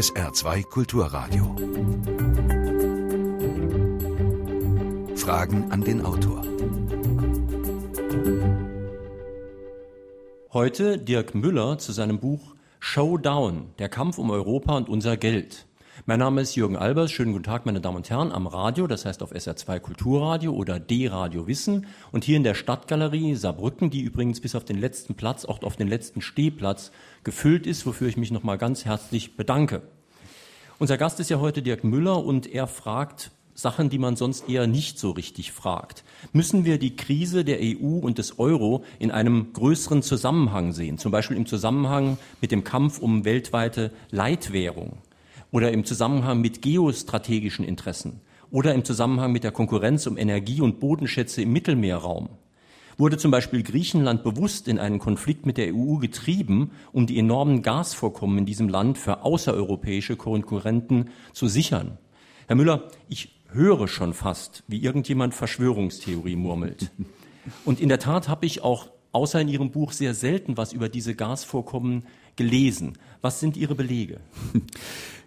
[0.00, 1.54] SR2 Kulturradio.
[5.14, 6.42] Fragen an den Autor.
[10.54, 15.66] Heute Dirk Müller zu seinem Buch Showdown, der Kampf um Europa und unser Geld.
[16.10, 17.12] Mein Name ist Jürgen Albers.
[17.12, 20.80] Schönen guten Tag, meine Damen und Herren, am Radio, das heißt auf SR2 Kulturradio oder
[20.80, 25.44] D-Radio Wissen und hier in der Stadtgalerie Saarbrücken, die übrigens bis auf den letzten Platz,
[25.44, 26.90] auch auf den letzten Stehplatz
[27.22, 29.82] gefüllt ist, wofür ich mich nochmal ganz herzlich bedanke.
[30.80, 34.66] Unser Gast ist ja heute Dirk Müller und er fragt Sachen, die man sonst eher
[34.66, 36.02] nicht so richtig fragt.
[36.32, 41.12] Müssen wir die Krise der EU und des Euro in einem größeren Zusammenhang sehen, zum
[41.12, 44.98] Beispiel im Zusammenhang mit dem Kampf um weltweite Leitwährung?
[45.50, 50.80] Oder im Zusammenhang mit geostrategischen Interessen oder im Zusammenhang mit der Konkurrenz um Energie- und
[50.80, 52.28] Bodenschätze im Mittelmeerraum.
[52.98, 57.62] Wurde zum Beispiel Griechenland bewusst in einen Konflikt mit der EU getrieben, um die enormen
[57.62, 61.96] Gasvorkommen in diesem Land für außereuropäische Konkurrenten zu sichern?
[62.46, 66.90] Herr Müller, ich höre schon fast, wie irgendjemand Verschwörungstheorie murmelt.
[67.64, 70.88] Und in der Tat habe ich auch außer in Ihrem Buch sehr selten was über
[70.88, 72.04] diese Gasvorkommen
[72.36, 72.98] gelesen.
[73.22, 74.20] Was sind Ihre Belege?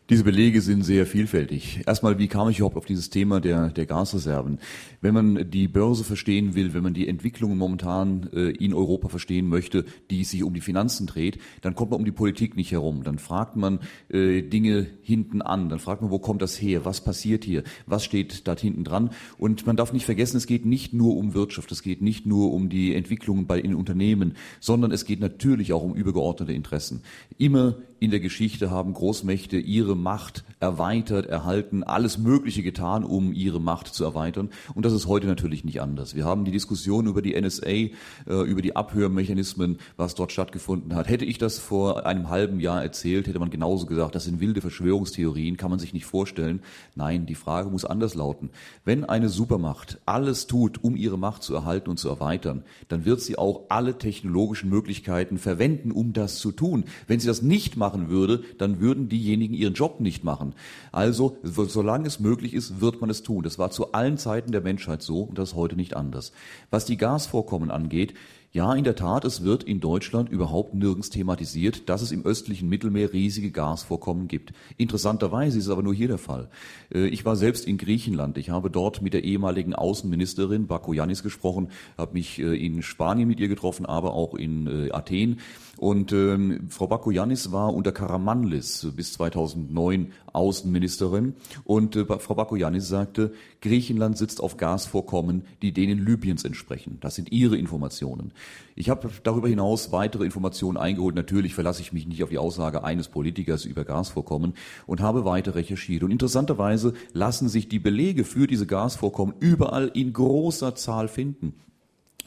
[0.10, 1.80] Diese Belege sind sehr vielfältig.
[1.88, 4.60] Erstmal, wie kam ich überhaupt auf dieses Thema der, der Gasreserven?
[5.00, 9.48] Wenn man die Börse verstehen will, wenn man die Entwicklungen momentan äh, in Europa verstehen
[9.48, 13.04] möchte, die sich um die Finanzen dreht, dann kommt man um die Politik nicht herum.
[13.04, 13.80] Dann fragt man
[14.10, 15.70] äh, Dinge hinten an.
[15.70, 16.84] Dann fragt man, wo kommt das her?
[16.84, 17.64] Was passiert hier?
[17.86, 19.12] Was steht da hinten dran?
[19.38, 22.52] Und man darf nicht vergessen, es geht nicht nur um Wirtschaft, es geht nicht nur
[22.52, 27.04] um die Entwicklungen bei in Unternehmen, sondern es geht natürlich auch um übergeordnete Interessen.
[27.38, 33.62] Immer in der Geschichte haben Großmächte ihre Macht erweitert, erhalten, alles Mögliche getan, um ihre
[33.62, 34.50] Macht zu erweitern.
[34.76, 36.14] Und das ist heute natürlich nicht anders.
[36.14, 37.92] Wir haben die Diskussion über die NSA, äh,
[38.28, 41.08] über die Abhörmechanismen, was dort stattgefunden hat.
[41.08, 44.60] Hätte ich das vor einem halben Jahr erzählt, hätte man genauso gesagt, das sind wilde
[44.60, 46.62] Verschwörungstheorien, kann man sich nicht vorstellen.
[46.96, 48.50] Nein, die Frage muss anders lauten.
[48.84, 53.22] Wenn eine Supermacht alles tut, um ihre Macht zu erhalten und zu erweitern, dann wird
[53.22, 56.84] sie auch alle technologischen Möglichkeiten verwenden, um das zu tun.
[57.08, 60.54] Wenn sie das nicht macht, machen würde, dann würden diejenigen ihren Job nicht machen.
[60.92, 63.44] Also, solange es möglich ist, wird man es tun.
[63.44, 66.32] Das war zu allen Zeiten der Menschheit so und das ist heute nicht anders.
[66.72, 68.14] Was die Gasvorkommen angeht,
[68.54, 72.70] ja, in der Tat, es wird in Deutschland überhaupt nirgends thematisiert, dass es im östlichen
[72.70, 74.54] Mittelmeer riesige Gasvorkommen gibt.
[74.78, 76.50] Interessanterweise ist es aber nur hier der Fall.
[76.94, 78.38] Äh, ich war selbst in Griechenland.
[78.38, 83.40] Ich habe dort mit der ehemaligen Außenministerin Bakoyannis gesprochen, habe mich äh, in Spanien mit
[83.40, 85.40] ihr getroffen, aber auch in äh, Athen.
[85.78, 91.34] Und ähm, Frau Bakoyannis war unter Karamanlis bis 2009 Außenministerin.
[91.64, 97.00] Und äh, Frau Bakoyannis sagte, Griechenland sitzt auf Gasvorkommen, die denen Libyens entsprechen.
[97.02, 98.34] Das sind ihre Informationen.
[98.76, 101.16] Ich habe darüber hinaus weitere Informationen eingeholt.
[101.16, 104.54] Natürlich verlasse ich mich nicht auf die Aussage eines Politikers über Gasvorkommen
[104.86, 106.04] und habe weiter recherchiert.
[106.04, 111.56] Und interessanterweise lassen sich die Belege für diese Gasvorkommen überall in großer Zahl finden.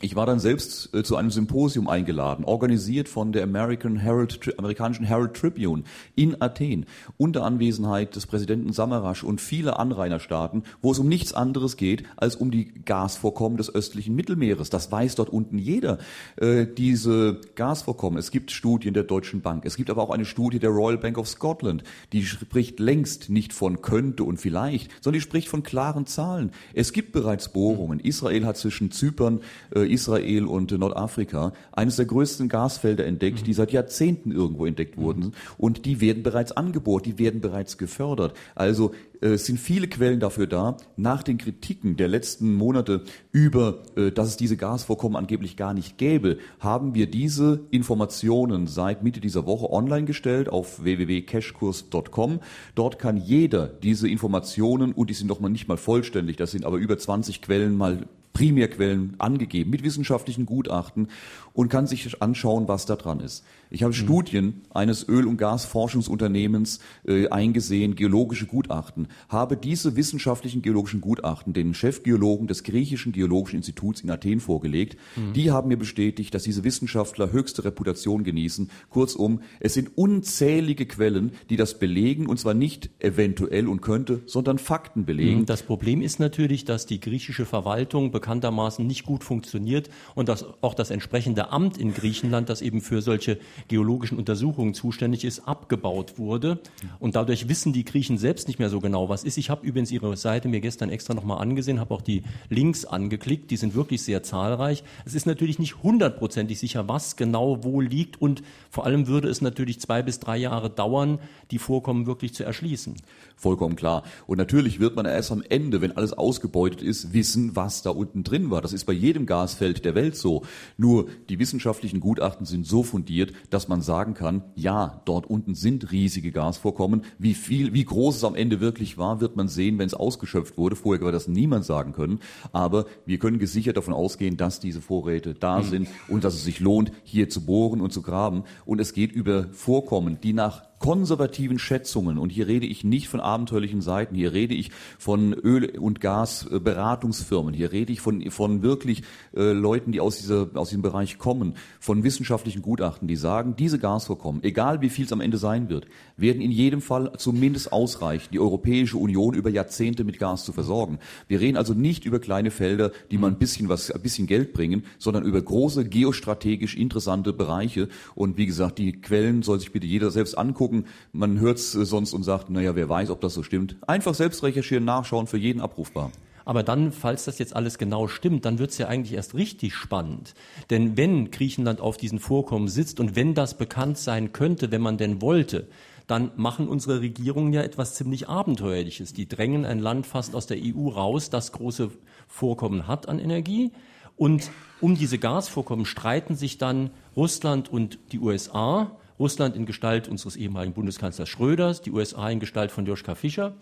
[0.03, 5.07] Ich war dann selbst äh, zu einem Symposium eingeladen, organisiert von der American Herald, amerikanischen
[5.07, 5.85] Herald Tribune
[6.15, 6.85] in Athen,
[7.17, 12.37] unter Anwesenheit des Präsidenten Samarasch und vieler Anrainerstaaten, wo es um nichts anderes geht als
[12.37, 14.69] um die Gasvorkommen des östlichen Mittelmeeres.
[14.69, 15.97] Das weiß dort unten jeder.
[16.37, 20.59] Äh, diese Gasvorkommen, es gibt Studien der Deutschen Bank, es gibt aber auch eine Studie
[20.59, 25.23] der Royal Bank of Scotland, die spricht längst nicht von könnte und vielleicht, sondern die
[25.23, 26.51] spricht von klaren Zahlen.
[26.75, 27.99] Es gibt bereits Bohrungen.
[27.99, 29.41] Israel hat zwischen Zypern
[29.75, 35.33] äh, Israel und Nordafrika eines der größten Gasfelder entdeckt, die seit Jahrzehnten irgendwo entdeckt wurden.
[35.59, 38.35] Und die werden bereits angebohrt, die werden bereits gefördert.
[38.55, 40.77] Also äh, es sind viele Quellen dafür da.
[40.97, 43.03] Nach den Kritiken der letzten Monate
[43.33, 49.03] über, äh, dass es diese Gasvorkommen angeblich gar nicht gäbe, haben wir diese Informationen seit
[49.03, 52.41] Mitte dieser Woche online gestellt auf www.cashkurs.com.
[52.75, 56.65] Dort kann jeder diese Informationen, und die sind noch mal nicht mal vollständig, das sind
[56.65, 61.09] aber über 20 Quellen mal Primärquellen angegeben mit wissenschaftlichen Gutachten
[61.57, 63.43] und kann sich anschauen, was da dran ist.
[63.71, 63.97] Ich habe mhm.
[63.97, 71.73] Studien eines Öl- und Gasforschungsunternehmens äh, eingesehen, geologische Gutachten, habe diese wissenschaftlichen geologischen Gutachten den
[71.73, 74.99] Chefgeologen des griechischen Geologischen Instituts in Athen vorgelegt.
[75.17, 75.33] Mhm.
[75.33, 78.71] Die haben mir bestätigt, dass diese Wissenschaftler höchste Reputation genießen.
[78.91, 84.59] Kurzum, es sind unzählige Quellen, die das belegen, und zwar nicht eventuell und könnte, sondern
[84.59, 85.47] Fakten belegen.
[85.47, 90.75] Das Problem ist natürlich, dass die griechische Verwaltung bekanntermaßen nicht gut funktioniert und dass auch
[90.75, 93.39] das entsprechende Amt in Griechenland, das eben für solche
[93.69, 96.61] geologischen Untersuchungen zuständig ist, abgebaut wurde.
[96.99, 99.39] Und dadurch wissen die Griechen selbst nicht mehr so genau, was ist.
[99.39, 103.51] Ich habe übrigens ihre Seite mir gestern extra nochmal angesehen, habe auch die Links angeklickt,
[103.51, 104.85] die sind wirklich sehr zahlreich.
[105.05, 109.41] Es ist natürlich nicht hundertprozentig sicher, was genau wo liegt und vor allem würde es
[109.41, 111.19] natürlich zwei bis drei Jahre dauern,
[111.51, 112.95] die Vorkommen wirklich zu erschließen.
[113.37, 114.03] Vollkommen klar.
[114.27, 118.25] Und natürlich wird man erst am Ende, wenn alles ausgebeutet ist, wissen, was da unten
[118.25, 118.63] drin war.
[118.63, 120.43] Das ist bei jedem Gasfeld der Welt so.
[120.77, 125.93] Nur die wissenschaftlichen Gutachten sind so fundiert, dass man sagen kann, ja, dort unten sind
[125.93, 127.03] riesige Gasvorkommen.
[127.19, 130.57] Wie viel, wie groß es am Ende wirklich war, wird man sehen, wenn es ausgeschöpft
[130.57, 130.77] wurde.
[130.77, 132.21] Vorher war das niemand sagen können.
[132.53, 135.65] Aber wir können gesichert davon ausgehen, dass diese Vorräte da mhm.
[135.65, 138.45] sind und dass es sich lohnt, hier zu bohren und zu graben.
[138.65, 143.19] Und es geht über Vorkommen, die nach konservativen Schätzungen, und hier rede ich nicht von
[143.19, 149.03] abenteuerlichen Seiten, hier rede ich von Öl- und Gasberatungsfirmen, hier rede ich von, von wirklich
[149.37, 153.81] äh, Leuten, die aus, dieser, aus diesem Bereich kommen, von wissenschaftlichen Gutachten, die sagen, diese
[153.81, 158.29] Gasvorkommen, egal wie viel es am Ende sein wird, werden in jedem Fall zumindest ausreichen,
[158.33, 161.01] die Europäische Union über Jahrzehnte mit Gas zu versorgen.
[161.27, 164.53] Wir reden also nicht über kleine Felder, die mal ein bisschen was, ein bisschen Geld
[164.53, 167.89] bringen, sondern über große geostrategisch interessante Bereiche.
[168.15, 170.93] Und wie gesagt, die Quellen soll sich bitte jeder selbst angucken gucken.
[171.13, 173.77] Man hört es sonst und sagt, naja, wer weiß, ob das so stimmt.
[173.87, 176.11] Einfach selbst recherchieren, nachschauen, für jeden abrufbar.
[176.45, 179.75] Aber dann, falls das jetzt alles genau stimmt, dann wird es ja eigentlich erst richtig
[179.75, 180.35] spannend.
[180.71, 184.97] Denn wenn Griechenland auf diesen Vorkommen sitzt und wenn das bekannt sein könnte, wenn man
[184.97, 185.67] denn wollte,
[186.07, 189.13] dann machen unsere Regierungen ja etwas ziemlich Abenteuerliches.
[189.13, 191.91] Die drängen ein Land fast aus der EU raus, das große
[192.29, 193.73] Vorkommen hat an Energie.
[194.17, 198.93] Und um diese Gasvorkommen streiten sich dann Russland und die USA.
[199.19, 203.55] Russland in Gestalt unseres ehemaligen Bundeskanzlers Schröders, die USA in Gestalt von Joschka Fischer.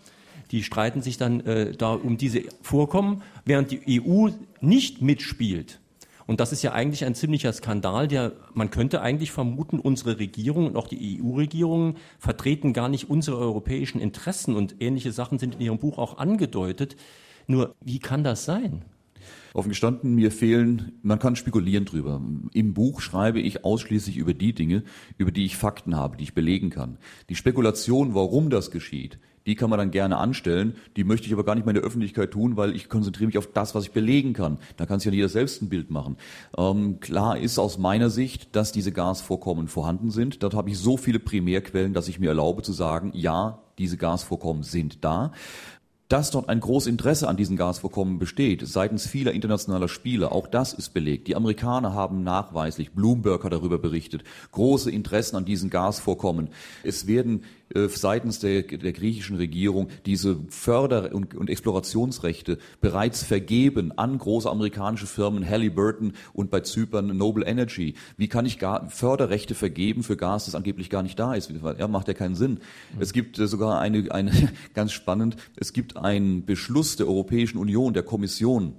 [0.51, 4.29] Die streiten sich dann äh, da um diese Vorkommen, während die EU
[4.61, 5.79] nicht mitspielt.
[6.27, 10.65] Und das ist ja eigentlich ein ziemlicher Skandal, der, man könnte eigentlich vermuten, unsere Regierung
[10.65, 15.61] und auch die EU-Regierungen vertreten gar nicht unsere europäischen Interessen und ähnliche Sachen sind in
[15.61, 16.95] Ihrem Buch auch angedeutet.
[17.47, 18.83] Nur, wie kann das sein?
[19.53, 22.21] Offen gestanden, mir fehlen, man kann spekulieren drüber.
[22.53, 24.83] Im Buch schreibe ich ausschließlich über die Dinge,
[25.17, 26.97] über die ich Fakten habe, die ich belegen kann.
[27.29, 30.75] Die Spekulation, warum das geschieht, die kann man dann gerne anstellen.
[30.95, 33.37] Die möchte ich aber gar nicht mehr in der Öffentlichkeit tun, weil ich konzentriere mich
[33.37, 34.57] auf das, was ich belegen kann.
[34.77, 36.17] Da kann sich ja jeder selbst ein Bild machen.
[36.57, 40.41] Ähm, klar ist aus meiner Sicht, dass diese Gasvorkommen vorhanden sind.
[40.41, 44.63] Dort habe ich so viele Primärquellen, dass ich mir erlaube zu sagen, ja, diese Gasvorkommen
[44.63, 45.31] sind da
[46.07, 50.73] dass dort ein großes Interesse an diesen Gasvorkommen besteht, seitens vieler internationaler Spieler, auch das
[50.73, 51.27] ist belegt.
[51.27, 56.49] Die Amerikaner haben nachweislich, Bloomberg hat darüber berichtet, große Interessen an diesen Gasvorkommen.
[56.83, 64.17] Es werden seitens der, der griechischen Regierung diese Förder- und, und, Explorationsrechte bereits vergeben an
[64.17, 67.95] große amerikanische Firmen, Halliburton und bei Zypern Noble Energy.
[68.17, 71.51] Wie kann ich gar Förderrechte vergeben für Gas, das angeblich gar nicht da ist?
[71.51, 72.59] Er macht ja keinen Sinn.
[72.95, 73.01] Mhm.
[73.01, 74.31] Es gibt äh, sogar eine, eine
[74.73, 78.73] ganz spannend, es gibt einen Beschluss der Europäischen Union, der Kommission,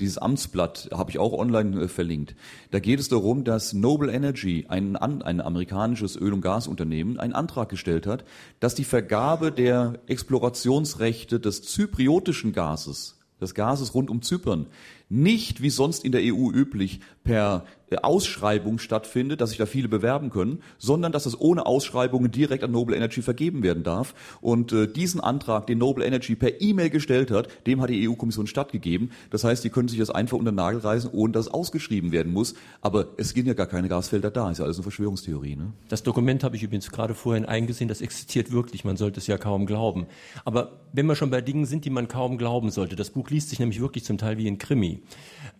[0.00, 2.34] dieses Amtsblatt habe ich auch online äh, verlinkt.
[2.70, 7.68] Da geht es darum, dass Noble Energy, ein, ein amerikanisches Öl- und Gasunternehmen, einen Antrag
[7.68, 8.24] gestellt hat,
[8.60, 14.66] dass die Vergabe der Explorationsrechte des zypriotischen Gases, des Gases rund um Zypern,
[15.08, 19.88] nicht wie sonst in der EU üblich per äh, Ausschreibung stattfindet, dass sich da viele
[19.88, 24.14] bewerben können, sondern dass das ohne Ausschreibungen direkt an Noble Energy vergeben werden darf.
[24.40, 28.46] Und äh, diesen Antrag, den Noble Energy per E-Mail gestellt hat, dem hat die EU-Kommission
[28.46, 29.10] stattgegeben.
[29.30, 32.12] Das heißt, die können sich das einfach unter den Nagel reißen, ohne dass es ausgeschrieben
[32.12, 32.54] werden muss.
[32.80, 35.56] Aber es gehen ja gar keine Gasfelder da, ist ja alles eine Verschwörungstheorie.
[35.56, 35.72] Ne?
[35.88, 39.38] Das Dokument habe ich übrigens gerade vorhin eingesehen, das existiert wirklich, man sollte es ja
[39.38, 40.06] kaum glauben.
[40.44, 43.50] Aber wenn wir schon bei Dingen sind, die man kaum glauben sollte, das Buch liest
[43.50, 45.02] sich nämlich wirklich zum Teil wie ein Krimi,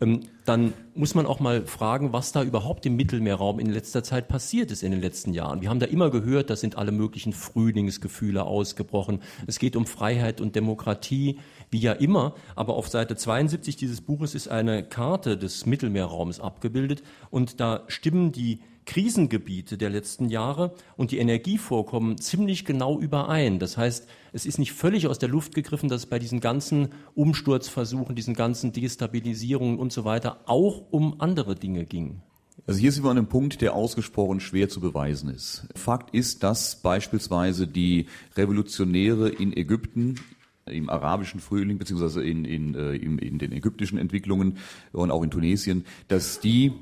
[0.01, 4.29] ähm, dann muss man auch mal fragen, was da überhaupt im Mittelmeerraum in letzter Zeit
[4.29, 5.63] passiert ist in den letzten Jahren.
[5.63, 9.21] Wir haben da immer gehört, da sind alle möglichen Frühlingsgefühle ausgebrochen.
[9.47, 11.39] Es geht um Freiheit und Demokratie,
[11.71, 12.35] wie ja immer.
[12.57, 18.33] Aber auf Seite 72 dieses Buches ist eine Karte des Mittelmeerraums abgebildet und da stimmen
[18.33, 23.59] die Krisengebiete der letzten Jahre und die Energievorkommen ziemlich genau überein.
[23.59, 26.89] Das heißt, es ist nicht völlig aus der Luft gegriffen, dass es bei diesen ganzen
[27.15, 32.21] Umsturzversuchen, diesen ganzen Destabilisierungen und so weiter auch um andere Dinge ging.
[32.67, 35.67] Also hier sind wir an einem Punkt, der ausgesprochen schwer zu beweisen ist.
[35.75, 40.17] Fakt ist, dass beispielsweise die Revolutionäre in Ägypten
[40.67, 44.59] im arabischen Frühling beziehungsweise in, in, äh, in, in den ägyptischen Entwicklungen
[44.93, 46.73] und auch in Tunesien, dass die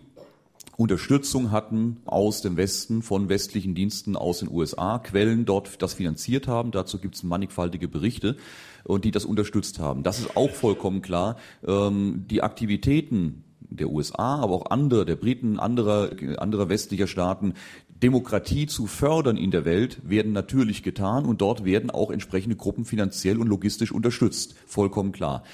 [0.76, 6.48] Unterstützung hatten aus dem Westen, von westlichen Diensten aus den USA, Quellen dort das finanziert
[6.48, 6.70] haben.
[6.70, 8.36] Dazu gibt es mannigfaltige Berichte
[8.84, 10.02] und die das unterstützt haben.
[10.02, 11.36] Das ist auch vollkommen klar.
[11.66, 17.54] Ähm, die Aktivitäten der USA, aber auch andere, der Briten, anderer, anderer westlicher Staaten,
[18.02, 22.84] Demokratie zu fördern in der Welt, werden natürlich getan und dort werden auch entsprechende Gruppen
[22.84, 24.56] finanziell und logistisch unterstützt.
[24.66, 25.44] Vollkommen klar.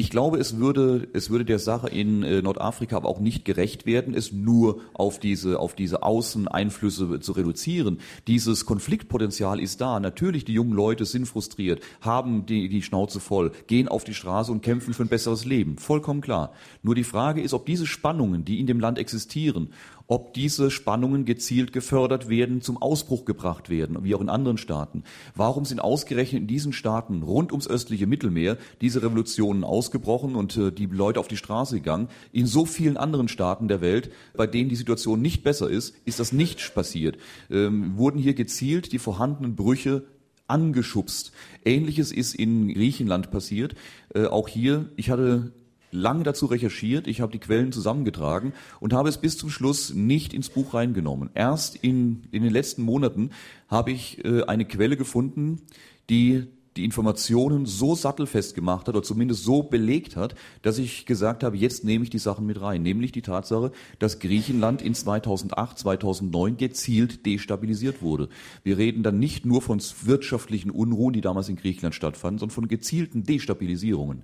[0.00, 3.84] Ich glaube, es würde, es würde der Sache in äh, Nordafrika aber auch nicht gerecht
[3.84, 7.98] werden, es nur auf diese, auf diese Außeneinflüsse zu reduzieren.
[8.28, 9.98] Dieses Konfliktpotenzial ist da.
[9.98, 14.52] Natürlich, die jungen Leute sind frustriert, haben die, die Schnauze voll, gehen auf die Straße
[14.52, 15.78] und kämpfen für ein besseres Leben.
[15.78, 16.52] Vollkommen klar.
[16.84, 19.70] Nur die Frage ist, ob diese Spannungen, die in dem Land existieren,
[20.08, 25.04] ob diese Spannungen gezielt gefördert werden, zum Ausbruch gebracht werden, wie auch in anderen Staaten.
[25.36, 30.72] Warum sind ausgerechnet in diesen Staaten rund ums östliche Mittelmeer diese Revolutionen ausgebrochen und äh,
[30.72, 32.08] die Leute auf die Straße gegangen?
[32.32, 36.18] In so vielen anderen Staaten der Welt, bei denen die Situation nicht besser ist, ist
[36.18, 37.18] das nicht passiert.
[37.50, 40.04] Ähm, wurden hier gezielt die vorhandenen Brüche
[40.46, 41.32] angeschubst.
[41.66, 43.74] Ähnliches ist in Griechenland passiert.
[44.14, 45.52] Äh, auch hier, ich hatte
[45.90, 50.34] lange dazu recherchiert, ich habe die Quellen zusammengetragen und habe es bis zum Schluss nicht
[50.34, 51.30] ins Buch reingenommen.
[51.34, 53.30] Erst in, in den letzten Monaten
[53.68, 55.62] habe ich äh, eine Quelle gefunden,
[56.10, 56.46] die
[56.78, 61.56] die Informationen so sattelfest gemacht hat oder zumindest so belegt hat, dass ich gesagt habe,
[61.56, 66.56] jetzt nehme ich die Sachen mit rein, nämlich die Tatsache, dass Griechenland in 2008, 2009
[66.56, 68.28] gezielt destabilisiert wurde.
[68.62, 72.68] Wir reden dann nicht nur von wirtschaftlichen Unruhen, die damals in Griechenland stattfanden, sondern von
[72.68, 74.22] gezielten Destabilisierungen.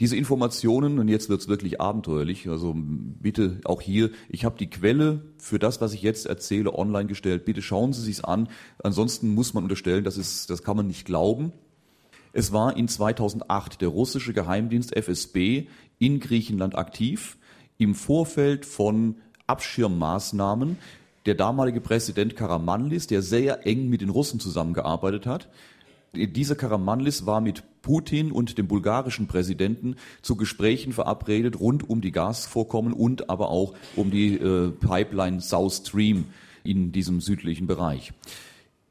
[0.00, 4.70] Diese Informationen, und jetzt wird es wirklich abenteuerlich, also bitte auch hier, ich habe die
[4.70, 7.44] Quelle für das, was ich jetzt erzähle, online gestellt.
[7.44, 8.48] Bitte schauen Sie sich's an.
[8.82, 11.52] Ansonsten muss man unterstellen, das, ist, das kann man nicht glauben.
[12.32, 15.66] Es war in 2008 der russische Geheimdienst FSB
[15.98, 17.36] in Griechenland aktiv
[17.78, 20.78] im Vorfeld von Abschirmmaßnahmen.
[21.26, 25.48] Der damalige Präsident Karamanlis, der sehr eng mit den Russen zusammengearbeitet hat,
[26.14, 32.10] dieser Karamanlis war mit Putin und dem bulgarischen Präsidenten zu Gesprächen verabredet rund um die
[32.10, 36.26] Gasvorkommen und aber auch um die äh, Pipeline South Stream
[36.64, 38.12] in diesem südlichen Bereich.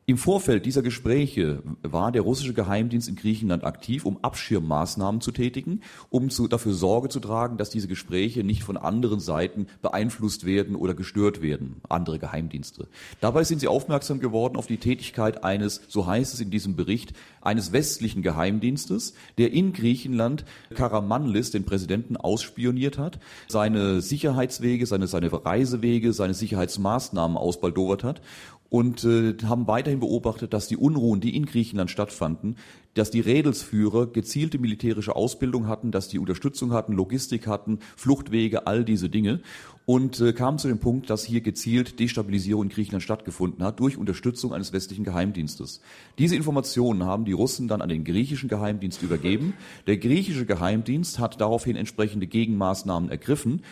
[0.10, 5.82] Im Vorfeld dieser Gespräche war der russische Geheimdienst in Griechenland aktiv, um Abschirmmaßnahmen zu tätigen,
[6.10, 10.75] um zu, dafür Sorge zu tragen, dass diese Gespräche nicht von anderen Seiten beeinflusst werden
[10.75, 12.88] oder gestört werden, andere Geheimdienste.
[13.22, 17.13] Dabei sind sie aufmerksam geworden auf die Tätigkeit eines, so heißt es in diesem Bericht,
[17.42, 25.32] eines westlichen Geheimdienstes, der in Griechenland Karamanlis, den Präsidenten, ausspioniert hat, seine Sicherheitswege, seine, seine
[25.32, 28.22] Reisewege, seine Sicherheitsmaßnahmen ausbaldowert hat
[28.70, 32.58] und äh, haben weiterhin beobachtet, dass die Unruhen, die in Griechenland stattfanden,
[32.94, 38.84] dass die Rädelsführer gezielte militärische Ausbildung hatten, dass die Unterstützung hatten, Logistik hatten, Fluchtwege, all
[38.84, 39.42] diese Dinge
[39.86, 43.98] und äh, kam zu dem Punkt, dass hier gezielt Destabilisierung in Griechenland stattgefunden hat durch
[43.98, 45.82] Unterstützung eines westlichen Geheimdienstes.
[46.20, 49.56] Diese Informationen haben die Russen dann an den griechischen Geheimdienst übergeben.
[49.88, 53.64] Der griechische Geheimdienst hat daraufhin entsprechende Gegenmaßnahmen ergriffen.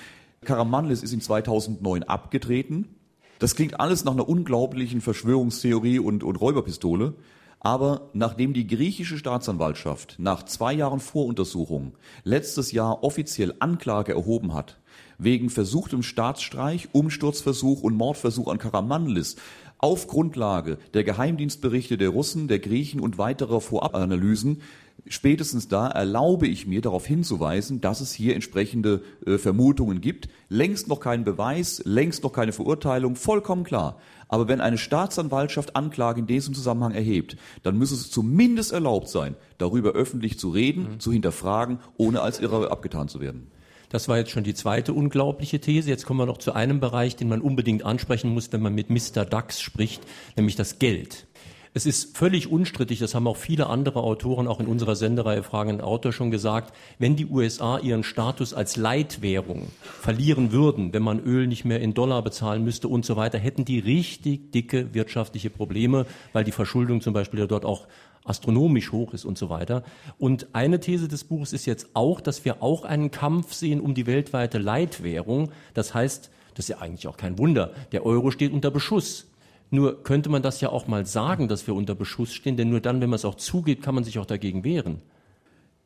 [0.44, 2.97] Karamanlis ist in 2009 abgetreten
[3.39, 7.13] das klingt alles nach einer unglaublichen Verschwörungstheorie und, und Räuberpistole.
[7.60, 14.79] Aber nachdem die griechische Staatsanwaltschaft nach zwei Jahren Voruntersuchung letztes Jahr offiziell Anklage erhoben hat,
[15.17, 19.38] wegen versuchtem Staatsstreich, Umsturzversuch und Mordversuch an Karamanlis,
[19.79, 24.62] auf Grundlage der Geheimdienstberichte der Russen, der Griechen und weiterer Vorabanalysen
[25.06, 30.30] spätestens da erlaube ich mir darauf hinzuweisen, dass es hier entsprechende äh, Vermutungen gibt.
[30.50, 34.00] Längst noch kein Beweis, längst noch keine Verurteilung, vollkommen klar.
[34.27, 39.36] Aber wenn eine Staatsanwaltschaft Anklage in diesem Zusammenhang erhebt, dann müsste es zumindest erlaubt sein,
[39.58, 41.00] darüber öffentlich zu reden, mhm.
[41.00, 43.51] zu hinterfragen, ohne als Irrer abgetan zu werden.
[43.89, 45.89] Das war jetzt schon die zweite unglaubliche These.
[45.89, 48.89] Jetzt kommen wir noch zu einem Bereich, den man unbedingt ansprechen muss, wenn man mit
[48.89, 49.24] Mr.
[49.24, 50.01] Dax spricht,
[50.36, 51.25] nämlich das Geld.
[51.77, 55.74] Es ist völlig unstrittig, das haben auch viele andere Autoren auch in unserer Sendereihe Fragen
[55.74, 61.19] und Autor schon gesagt, wenn die USA ihren Status als Leitwährung verlieren würden, wenn man
[61.19, 65.51] Öl nicht mehr in Dollar bezahlen müsste und so weiter, hätten die richtig dicke wirtschaftliche
[65.51, 67.86] Probleme, weil die Verschuldung zum Beispiel ja dort auch
[68.25, 69.84] astronomisch hoch ist und so weiter.
[70.17, 73.93] Und eine These des Buches ist jetzt auch, dass wir auch einen Kampf sehen um
[73.93, 75.51] die weltweite Leitwährung.
[75.75, 79.27] Das heißt, das ist ja eigentlich auch kein Wunder, der Euro steht unter Beschuss.
[79.69, 82.79] Nur könnte man das ja auch mal sagen, dass wir unter Beschuss stehen, denn nur
[82.79, 85.01] dann, wenn man es auch zugeht, kann man sich auch dagegen wehren.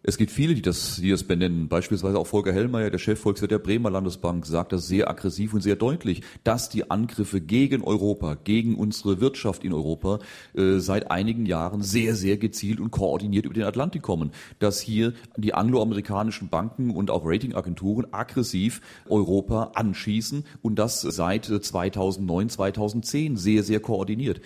[0.04, 1.68] Es gibt viele, die das, die das benennen.
[1.68, 5.76] Beispielsweise auch Volker Hellmeier, der Chefvolkswirt der Bremer Landesbank, sagt das sehr aggressiv und sehr
[5.76, 10.18] deutlich, dass die Angriffe gegen Europa, gegen unsere Wirtschaft in Europa
[10.56, 14.32] äh, seit einigen Jahren sehr, sehr gezielt und koordiniert über den Atlantik kommen.
[14.58, 22.50] Dass hier die angloamerikanischen Banken und auch Ratingagenturen aggressiv Europa anschießen und das seit 2009,
[22.50, 24.42] 2010 sehr, sehr koordiniert.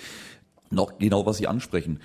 [0.69, 2.01] Noch genau, was Sie ansprechen.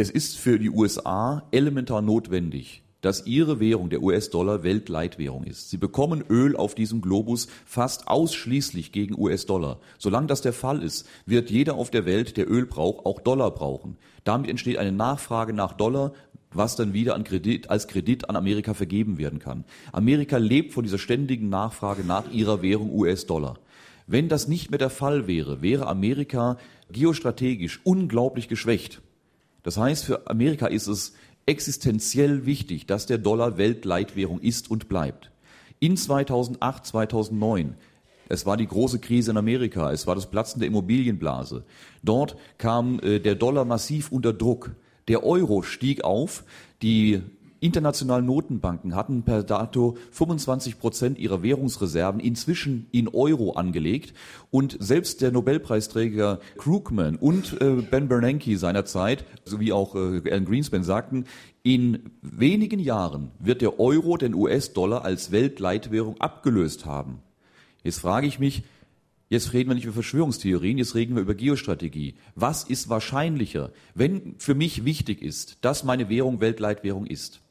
[0.00, 5.70] Es ist für die USA elementar notwendig, dass ihre Währung, der US-Dollar, Weltleitwährung ist.
[5.70, 9.80] Sie bekommen Öl auf diesem Globus fast ausschließlich gegen US-Dollar.
[9.98, 13.50] Solange das der Fall ist, wird jeder auf der Welt, der Öl braucht, auch Dollar
[13.50, 13.96] brauchen.
[14.22, 16.12] Damit entsteht eine Nachfrage nach Dollar,
[16.52, 19.64] was dann wieder an Kredit, als Kredit an Amerika vergeben werden kann.
[19.90, 23.58] Amerika lebt von dieser ständigen Nachfrage nach ihrer Währung US-Dollar.
[24.06, 26.56] Wenn das nicht mehr der Fall wäre, wäre Amerika
[26.88, 29.02] geostrategisch unglaublich geschwächt.
[29.62, 31.14] Das heißt, für Amerika ist es
[31.46, 35.30] existenziell wichtig, dass der Dollar Weltleitwährung ist und bleibt.
[35.80, 37.74] In 2008, 2009
[38.28, 41.64] es war die große Krise in Amerika, es war das Platzen der Immobilienblase.
[42.02, 44.72] Dort kam äh, der Dollar massiv unter Druck.
[45.08, 46.44] Der Euro stieg auf,
[46.82, 47.22] die
[47.60, 54.14] internationalen Notenbanken hatten per dato 25 Prozent ihrer Währungsreserven inzwischen in Euro angelegt
[54.50, 60.84] und selbst der Nobelpreisträger Krugman und äh, Ben Bernanke seinerzeit, sowie auch äh, Alan Greenspan
[60.84, 61.24] sagten,
[61.62, 67.18] in wenigen Jahren wird der Euro den US-Dollar als Weltleitwährung abgelöst haben.
[67.82, 68.62] Jetzt frage ich mich,
[69.30, 72.14] Jetzt reden wir nicht über Verschwörungstheorien, jetzt reden wir über Geostrategie.
[72.34, 77.42] Was ist wahrscheinlicher, wenn für mich wichtig ist, dass meine Währung Weltleitwährung ist?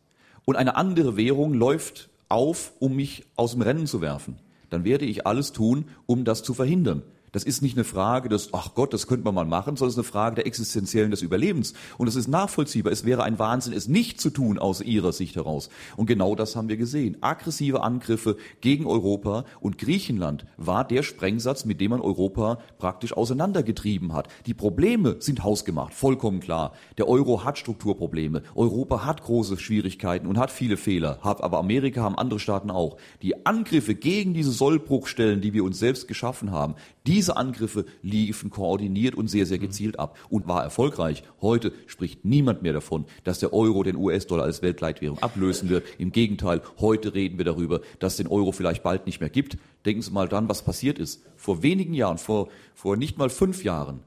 [0.48, 4.38] Und eine andere Währung läuft auf, um mich aus dem Rennen zu werfen,
[4.70, 7.04] dann werde ich alles tun, um das zu verhindern.
[7.32, 9.96] Das ist nicht eine Frage des, ach Gott, das könnte man mal machen, sondern es
[9.96, 11.74] ist eine Frage der existenziellen des Überlebens.
[11.98, 12.94] Und es ist nachvollziehbar.
[12.94, 15.70] Es wäre ein Wahnsinn, es nicht zu tun aus ihrer Sicht heraus.
[15.98, 17.18] Und genau das haben wir gesehen.
[17.22, 24.14] Aggressive Angriffe gegen Europa und Griechenland war der Sprengsatz, mit dem man Europa praktisch auseinandergetrieben
[24.14, 24.30] hat.
[24.46, 26.74] Die Probleme sind hausgemacht, vollkommen klar.
[26.98, 28.44] Der Euro hat Strukturprobleme.
[28.56, 31.20] Europa hat große Schwierigkeiten und hat viele Fehler.
[31.22, 32.98] Aber Amerika haben andere Staaten auch.
[33.22, 36.76] Die Angriffe gegen diese Sollbruchstellen, die wir uns selbst geschaffen haben,
[37.08, 41.24] diese Angriffe liefen koordiniert und sehr, sehr gezielt ab und war erfolgreich.
[41.42, 45.86] Heute spricht niemand mehr davon, dass der Euro den US-Dollar als Weltleitwährung ablösen wird.
[45.98, 49.58] Im Gegenteil, heute reden wir darüber, dass es den Euro vielleicht bald nicht mehr gibt.
[49.86, 51.24] Denken Sie mal dran, was passiert ist.
[51.38, 54.02] Vor wenigen Jahren, vor, vor nicht mal fünf Jahren,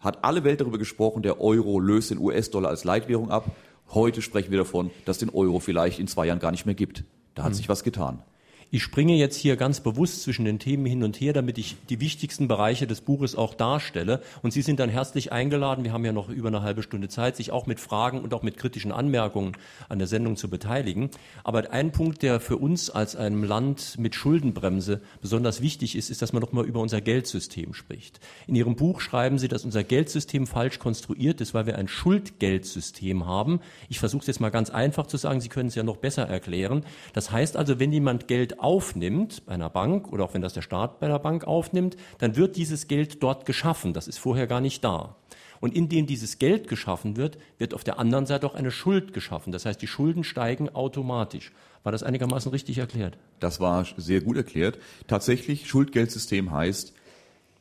[0.00, 3.54] hat alle Welt darüber gesprochen, der Euro löst den US-Dollar als Leitwährung ab.
[3.90, 7.04] Heute sprechen wir davon, dass den Euro vielleicht in zwei Jahren gar nicht mehr gibt.
[7.34, 7.56] Da hat mhm.
[7.56, 8.20] sich was getan.
[8.74, 12.00] Ich springe jetzt hier ganz bewusst zwischen den Themen hin und her, damit ich die
[12.00, 14.22] wichtigsten Bereiche des Buches auch darstelle.
[14.40, 17.36] Und Sie sind dann herzlich eingeladen, wir haben ja noch über eine halbe Stunde Zeit,
[17.36, 19.52] sich auch mit Fragen und auch mit kritischen Anmerkungen
[19.90, 21.10] an der Sendung zu beteiligen.
[21.44, 26.22] Aber ein Punkt, der für uns als einem Land mit Schuldenbremse besonders wichtig ist, ist,
[26.22, 28.20] dass man noch mal über unser Geldsystem spricht.
[28.46, 33.26] In Ihrem Buch schreiben Sie, dass unser Geldsystem falsch konstruiert ist, weil wir ein Schuldgeldsystem
[33.26, 33.60] haben.
[33.90, 36.26] Ich versuche es jetzt mal ganz einfach zu sagen, Sie können es ja noch besser
[36.26, 36.86] erklären.
[37.12, 40.62] Das heißt also, wenn jemand Geld aufnimmt bei einer Bank oder auch wenn das der
[40.62, 43.92] Staat bei der Bank aufnimmt, dann wird dieses Geld dort geschaffen.
[43.92, 45.16] Das ist vorher gar nicht da.
[45.60, 49.52] Und indem dieses Geld geschaffen wird, wird auf der anderen Seite auch eine Schuld geschaffen.
[49.52, 51.52] Das heißt, die Schulden steigen automatisch.
[51.84, 53.16] War das einigermaßen richtig erklärt?
[53.38, 54.78] Das war sehr gut erklärt.
[55.06, 56.94] Tatsächlich, Schuldgeldsystem heißt,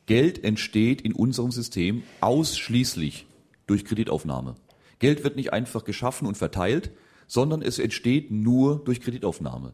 [0.07, 3.27] Geld entsteht in unserem System ausschließlich
[3.67, 4.55] durch Kreditaufnahme.
[4.99, 6.91] Geld wird nicht einfach geschaffen und verteilt,
[7.27, 9.73] sondern es entsteht nur durch Kreditaufnahme.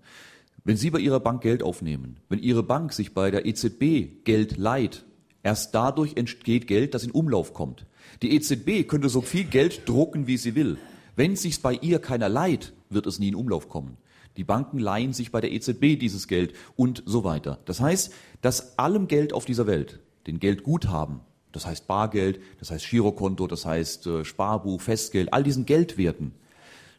[0.67, 4.57] Wenn Sie bei Ihrer Bank Geld aufnehmen, wenn Ihre Bank sich bei der EZB Geld
[4.57, 5.05] leiht,
[5.41, 7.85] erst dadurch entsteht Geld, das in Umlauf kommt.
[8.21, 10.77] Die EZB könnte so viel Geld drucken, wie sie will.
[11.15, 13.95] Wenn sich bei ihr keiner leiht, wird es nie in Umlauf kommen.
[14.35, 17.59] Die Banken leihen sich bei der EZB dieses Geld und so weiter.
[17.63, 21.21] Das heißt, dass allem Geld auf dieser Welt, den Geldguthaben,
[21.53, 26.33] das heißt Bargeld, das heißt Girokonto, das heißt äh, Sparbuch, Festgeld, all diesen Geldwerten,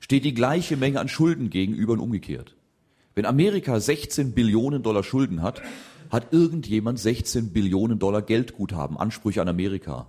[0.01, 2.55] steht die gleiche Menge an Schulden gegenüber und umgekehrt.
[3.19, 5.61] Wenn Amerika 16 Billionen Dollar Schulden hat,
[6.09, 10.07] hat irgendjemand 16 Billionen Dollar Geldguthaben, Ansprüche an Amerika.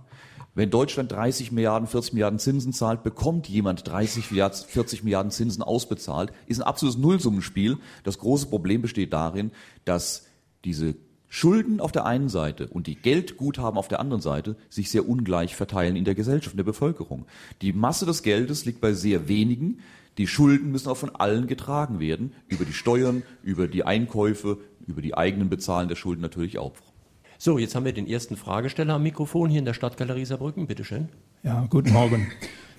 [0.54, 6.32] Wenn Deutschland 30 Milliarden, 40 Milliarden Zinsen zahlt, bekommt jemand 30, 40 Milliarden Zinsen ausbezahlt.
[6.46, 7.78] Ist ein absolutes Nullsummenspiel.
[8.04, 9.50] Das große Problem besteht darin,
[9.84, 10.28] dass
[10.64, 10.94] diese
[11.32, 15.54] Schulden auf der einen Seite und die Geldguthaben auf der anderen Seite sich sehr ungleich
[15.54, 17.24] verteilen in der Gesellschaft, in der Bevölkerung.
[17.62, 19.78] Die Masse des Geldes liegt bei sehr wenigen.
[20.18, 25.02] Die Schulden müssen auch von allen getragen werden, über die Steuern, über die Einkäufe, über
[25.02, 26.72] die eigenen Bezahlen der Schulden natürlich auch.
[27.38, 30.66] So, jetzt haben wir den ersten Fragesteller am Mikrofon hier in der Stadtgalerie Saarbrücken.
[30.66, 31.08] Bitte schön.
[31.44, 32.26] Ja, guten Morgen.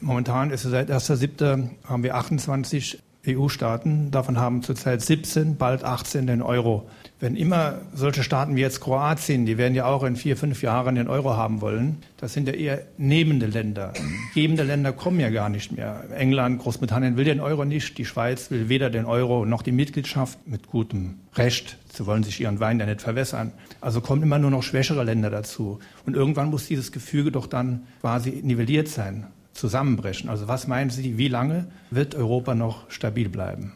[0.01, 1.69] Momentan ist es seit 1.7.
[1.85, 4.09] haben wir 28 EU-Staaten.
[4.11, 6.89] Davon haben zurzeit 17, bald 18 den Euro.
[7.19, 10.95] Wenn immer solche Staaten wie jetzt Kroatien, die werden ja auch in vier, fünf Jahren
[10.95, 13.93] den Euro haben wollen, das sind ja eher nehmende Länder.
[14.33, 16.03] Gebende Länder kommen ja gar nicht mehr.
[16.15, 20.47] England, Großbritannien will den Euro nicht, die Schweiz will weder den Euro noch die Mitgliedschaft
[20.47, 21.77] mit gutem Recht.
[21.93, 23.51] Sie wollen sich ihren Wein ja nicht verwässern.
[23.81, 25.79] Also kommen immer nur noch schwächere Länder dazu.
[26.05, 30.29] Und irgendwann muss dieses Gefüge doch dann quasi nivelliert sein zusammenbrechen.
[30.29, 33.73] Also was meinen Sie, wie lange wird Europa noch stabil bleiben?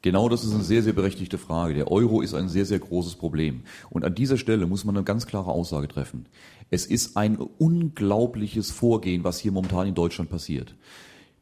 [0.00, 1.74] Genau das ist eine sehr, sehr berechtigte Frage.
[1.74, 3.62] Der Euro ist ein sehr, sehr großes Problem.
[3.90, 6.26] Und an dieser Stelle muss man eine ganz klare Aussage treffen.
[6.70, 10.74] Es ist ein unglaubliches Vorgehen, was hier momentan in Deutschland passiert.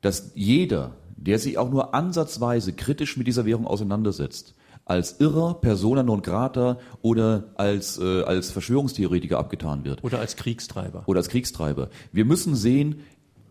[0.00, 4.54] Dass jeder, der sich auch nur ansatzweise kritisch mit dieser Währung auseinandersetzt,
[4.86, 10.02] als Irrer, Persona non grata oder als, äh, als Verschwörungstheoretiker abgetan wird.
[10.04, 11.02] Oder als Kriegstreiber.
[11.06, 11.90] Oder als Kriegstreiber.
[12.12, 13.00] Wir müssen sehen,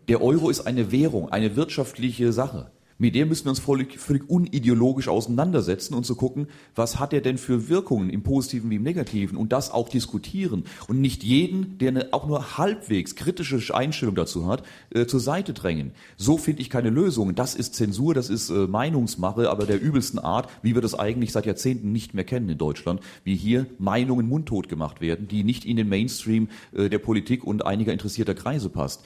[0.08, 2.70] der Euro ist eine Währung, eine wirtschaftliche Sache.
[2.98, 7.12] Mit der müssen wir uns völlig, völlig unideologisch auseinandersetzen und zu so gucken, was hat
[7.12, 11.22] er denn für Wirkungen im Positiven wie im Negativen und das auch diskutieren und nicht
[11.22, 15.92] jeden, der eine auch nur halbwegs kritische Einstellung dazu hat, äh, zur Seite drängen.
[16.16, 17.34] So finde ich keine Lösung.
[17.34, 21.32] Das ist Zensur, das ist äh, Meinungsmache, aber der übelsten Art, wie wir das eigentlich
[21.32, 25.66] seit Jahrzehnten nicht mehr kennen in Deutschland, wie hier Meinungen mundtot gemacht werden, die nicht
[25.66, 29.02] in den Mainstream äh, der Politik und einiger interessierter Kreise passt.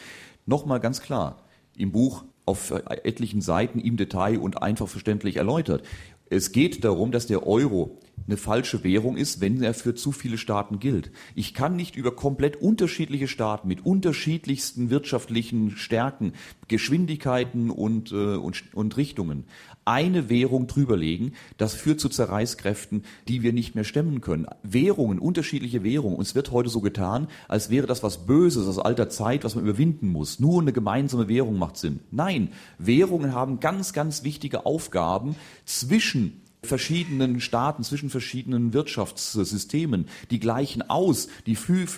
[0.47, 1.43] Nochmal ganz klar,
[1.77, 2.73] im Buch auf
[3.05, 5.85] etlichen Seiten im Detail und einfach verständlich erläutert.
[6.29, 10.39] Es geht darum, dass der Euro eine falsche Währung ist, wenn er für zu viele
[10.39, 11.11] Staaten gilt.
[11.35, 16.33] Ich kann nicht über komplett unterschiedliche Staaten mit unterschiedlichsten wirtschaftlichen Stärken,
[16.69, 19.45] Geschwindigkeiten und, äh, und, und Richtungen
[19.85, 21.35] eine Währung drüberlegen.
[21.57, 24.47] Das führt zu Zerreißkräften, die wir nicht mehr stemmen können.
[24.63, 26.17] Währungen, unterschiedliche Währungen.
[26.17, 29.65] Uns wird heute so getan, als wäre das was Böses aus alter Zeit, was man
[29.65, 30.39] überwinden muss.
[30.39, 32.01] Nur eine gemeinsame Währung macht Sinn.
[32.11, 40.07] Nein, Währungen haben ganz, ganz wichtige Aufgaben zwischen verschiedenen Staaten, zwischen verschiedenen Wirtschaftssystemen.
[40.31, 41.57] Die gleichen aus, die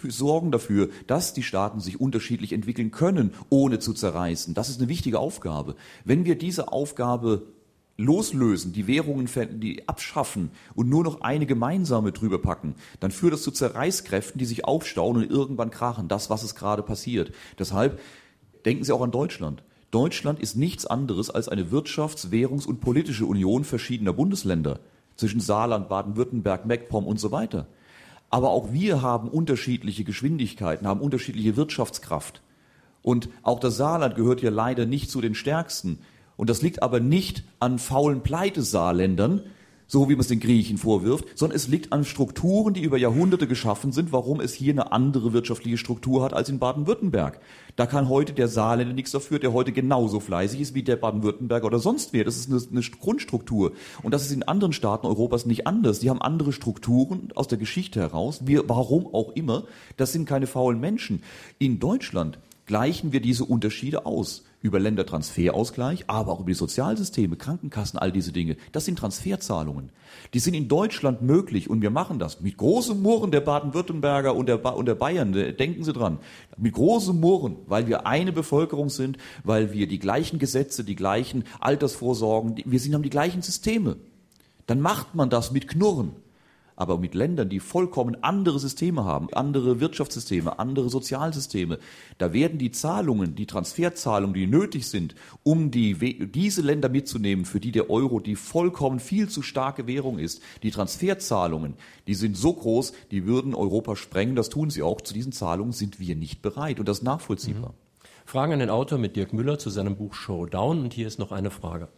[0.09, 4.55] sorgen dafür, dass die Staaten sich unterschiedlich entwickeln können, ohne zu zerreißen.
[4.55, 5.75] Das ist eine wichtige Aufgabe.
[6.05, 7.47] Wenn wir diese Aufgabe
[7.97, 9.29] loslösen, die Währungen
[9.61, 14.45] die abschaffen und nur noch eine gemeinsame drüber packen, dann führt das zu Zerreißkräften, die
[14.45, 16.09] sich aufstauen und irgendwann krachen.
[16.09, 17.33] Das, was es gerade passiert.
[17.59, 18.01] Deshalb
[18.65, 19.63] denken Sie auch an Deutschland.
[19.93, 24.81] Deutschland ist nichts anderes als eine Wirtschafts-, Währungs- und politische Union verschiedener Bundesländer
[25.17, 27.67] zwischen Saarland, Baden-Württemberg, MacPom und so weiter.
[28.31, 32.41] Aber auch wir haben unterschiedliche Geschwindigkeiten, haben unterschiedliche Wirtschaftskraft.
[33.03, 35.99] Und auch das Saarland gehört hier leider nicht zu den stärksten.
[36.39, 39.43] Und das liegt aber nicht an faulen Pleitesaarländern,
[39.93, 43.47] so wie man es den Griechen vorwirft, sondern es liegt an Strukturen, die über Jahrhunderte
[43.47, 47.41] geschaffen sind, warum es hier eine andere wirtschaftliche Struktur hat als in Baden-Württemberg.
[47.77, 51.67] Da kann heute der Saarländer nichts dafür, der heute genauso fleißig ist wie der Baden-Württemberger
[51.67, 52.25] oder sonst wer.
[52.25, 53.73] Das ist eine, eine Grundstruktur.
[54.03, 55.99] Und das ist in anderen Staaten Europas nicht anders.
[55.99, 58.41] Die haben andere Strukturen aus der Geschichte heraus.
[58.47, 59.65] Wir, warum auch immer.
[59.99, 61.23] Das sind keine faulen Menschen.
[61.59, 62.39] In Deutschland
[62.73, 68.33] gleichen wir diese Unterschiede aus über Ländertransferausgleich, aber auch über die Sozialsysteme, Krankenkassen, all diese
[68.33, 68.57] Dinge.
[68.73, 69.93] Das sind Transferzahlungen.
[70.33, 74.49] Die sind in Deutschland möglich und wir machen das mit großem Murren der Baden-Württemberger und
[74.49, 75.35] der, ba und der Bayern.
[75.35, 76.19] Denken Sie dran.
[76.57, 81.45] Mit großem Murren, weil wir eine Bevölkerung sind, weil wir die gleichen Gesetze, die gleichen
[81.61, 83.97] Altersvorsorgen, wir sind, haben die gleichen Systeme.
[84.67, 86.13] Dann macht man das mit Knurren
[86.77, 91.79] aber mit Ländern, die vollkommen andere Systeme haben, andere Wirtschaftssysteme, andere Sozialsysteme,
[92.19, 97.61] da werden die Zahlungen, die Transferzahlungen, die nötig sind, um die, diese Länder mitzunehmen, für
[97.61, 101.75] die der Euro die vollkommen viel zu starke Währung ist, die Transferzahlungen,
[102.07, 105.01] die sind so groß, die würden Europa sprengen, das tun sie auch.
[105.01, 107.71] Zu diesen Zahlungen sind wir nicht bereit und das ist nachvollziehbar.
[107.71, 107.83] Mhm.
[108.25, 111.33] Fragen an den Autor mit Dirk Müller zu seinem Buch Showdown und hier ist noch
[111.33, 111.89] eine Frage.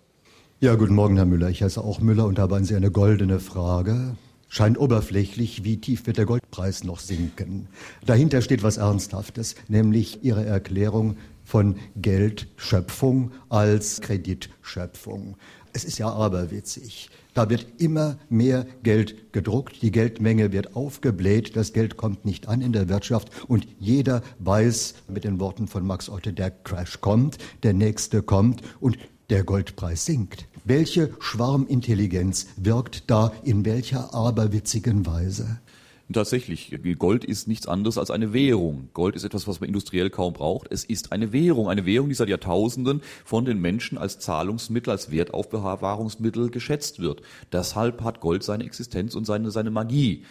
[0.60, 1.50] Ja, guten Morgen, Herr Müller.
[1.50, 4.16] Ich heiße auch Müller und habe an Sie eine goldene Frage
[4.48, 7.68] scheint oberflächlich, wie tief wird der Goldpreis noch sinken.
[8.06, 15.36] Dahinter steht was Ernsthaftes, nämlich Ihre Erklärung von Geldschöpfung als Kreditschöpfung.
[15.72, 17.10] Es ist ja aberwitzig.
[17.34, 22.60] Da wird immer mehr Geld gedruckt, die Geldmenge wird aufgebläht, das Geld kommt nicht an
[22.60, 27.38] in der Wirtschaft und jeder weiß mit den Worten von Max Otte, der Crash kommt,
[27.64, 28.98] der nächste kommt und
[29.30, 30.46] der Goldpreis sinkt.
[30.66, 35.60] Welche Schwarmintelligenz wirkt da in welcher aberwitzigen Weise?
[36.10, 38.88] Tatsächlich, Gold ist nichts anderes als eine Währung.
[38.94, 40.72] Gold ist etwas, was man industriell kaum braucht.
[40.72, 45.10] Es ist eine Währung, eine Währung, die seit Jahrtausenden von den Menschen als Zahlungsmittel, als
[45.10, 47.20] Wertaufbewahrungsmittel geschätzt wird.
[47.52, 50.24] Deshalb hat Gold seine Existenz und seine, seine Magie.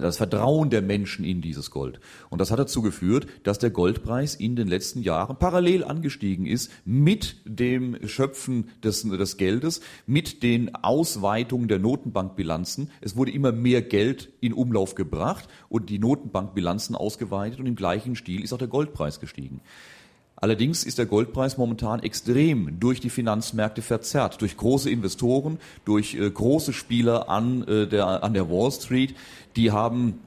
[0.00, 2.00] Das Vertrauen der Menschen in dieses Gold.
[2.30, 6.70] Und das hat dazu geführt, dass der Goldpreis in den letzten Jahren parallel angestiegen ist
[6.84, 12.90] mit dem Schöpfen des, des Geldes, mit den Ausweitungen der Notenbankbilanzen.
[13.00, 18.16] Es wurde immer mehr Geld in Umlauf gebracht und die Notenbankbilanzen ausgeweitet und im gleichen
[18.16, 19.60] Stil ist auch der Goldpreis gestiegen.
[20.36, 26.30] Allerdings ist der Goldpreis momentan extrem durch die Finanzmärkte verzerrt, durch große Investoren, durch äh,
[26.30, 29.14] große Spieler an, äh, der, an der Wall Street.
[29.56, 30.20] Die haben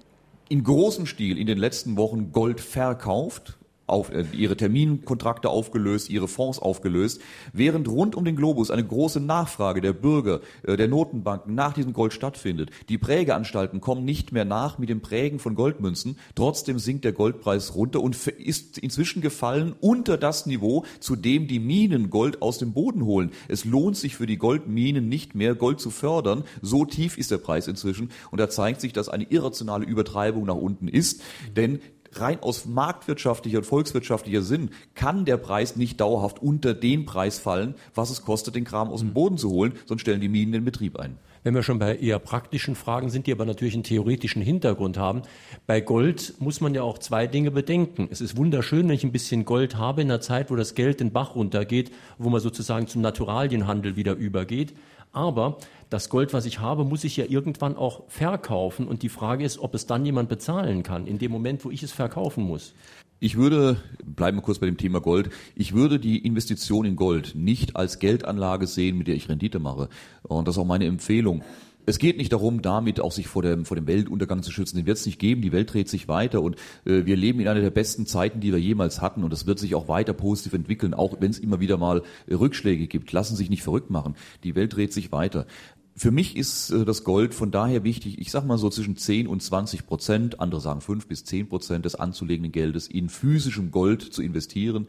[0.50, 3.57] in großem Stil in den letzten Wochen Gold verkauft,
[3.88, 7.22] auf, äh, ihre Terminkontrakte aufgelöst, ihre Fonds aufgelöst,
[7.54, 11.94] während rund um den Globus eine große Nachfrage der Bürger, äh, der Notenbanken nach diesem
[11.94, 12.70] Gold stattfindet.
[12.90, 16.18] Die Prägeanstalten kommen nicht mehr nach mit dem Prägen von Goldmünzen.
[16.36, 21.60] Trotzdem sinkt der Goldpreis runter und ist inzwischen gefallen unter das Niveau, zu dem die
[21.60, 23.32] Minen Gold aus dem Boden holen.
[23.48, 26.44] Es lohnt sich für die Goldminen nicht mehr, Gold zu fördern.
[26.62, 28.10] So tief ist der Preis inzwischen.
[28.32, 31.22] Und da zeigt sich, dass eine irrationale Übertreibung nach unten ist.
[31.56, 31.80] Denn
[32.22, 37.76] rein aus marktwirtschaftlicher und volkswirtschaftlicher Sinn kann der Preis nicht dauerhaft unter den Preis fallen,
[37.96, 40.66] was es kostet, den Kram aus dem Boden zu holen, sonst stellen die Minen den
[40.66, 41.18] Betrieb ein.
[41.44, 45.22] Wenn wir schon bei eher praktischen Fragen sind, die aber natürlich einen theoretischen Hintergrund haben.
[45.66, 48.10] Bei Gold muss man ja auch zwei Dinge bedenken.
[48.12, 51.00] Es ist wunderschön, wenn ich ein bisschen Gold habe in einer Zeit, wo das Geld
[51.00, 54.74] den Bach runtergeht, wo man sozusagen zum Naturalienhandel wieder übergeht.
[55.12, 55.58] Aber
[55.90, 58.88] das Gold, was ich habe, muss ich ja irgendwann auch verkaufen.
[58.88, 61.84] Und die Frage ist, ob es dann jemand bezahlen kann, in dem Moment, wo ich
[61.84, 62.74] es verkaufen muss.
[63.20, 67.34] Ich würde, bleiben wir kurz bei dem Thema Gold, ich würde die Investition in Gold
[67.34, 69.90] nicht als Geldanlage sehen, mit der ich Rendite mache.
[70.22, 71.44] Und das ist auch meine Empfehlung.
[71.90, 74.76] Es geht nicht darum, damit auch sich vor dem, vor dem Weltuntergang zu schützen.
[74.76, 75.42] Den wird es nicht geben.
[75.42, 78.52] Die Welt dreht sich weiter und äh, wir leben in einer der besten Zeiten, die
[78.52, 79.24] wir jemals hatten.
[79.24, 82.34] Und das wird sich auch weiter positiv entwickeln, auch wenn es immer wieder mal äh,
[82.34, 83.14] Rückschläge gibt.
[83.14, 84.16] Lassen sich nicht verrückt machen.
[84.44, 85.48] Die Welt dreht sich weiter.
[85.96, 89.26] Für mich ist äh, das Gold von daher wichtig, ich sag mal so zwischen 10
[89.26, 94.02] und 20 Prozent, andere sagen 5 bis 10 Prozent des anzulegenden Geldes in physischem Gold
[94.02, 94.88] zu investieren.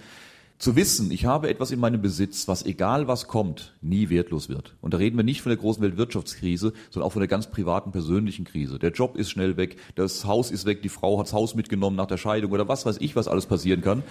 [0.59, 4.75] Zu wissen, ich habe etwas in meinem Besitz, was egal was kommt, nie wertlos wird.
[4.81, 7.92] Und da reden wir nicht von der großen Weltwirtschaftskrise, sondern auch von der ganz privaten,
[7.92, 8.81] persönlichen Krise.
[8.81, 11.94] Der Job ist schnell weg, das Haus ist weg, die Frau hat das Haus mitgenommen
[11.94, 14.03] nach der Scheidung oder was weiß ich, was alles passieren kann.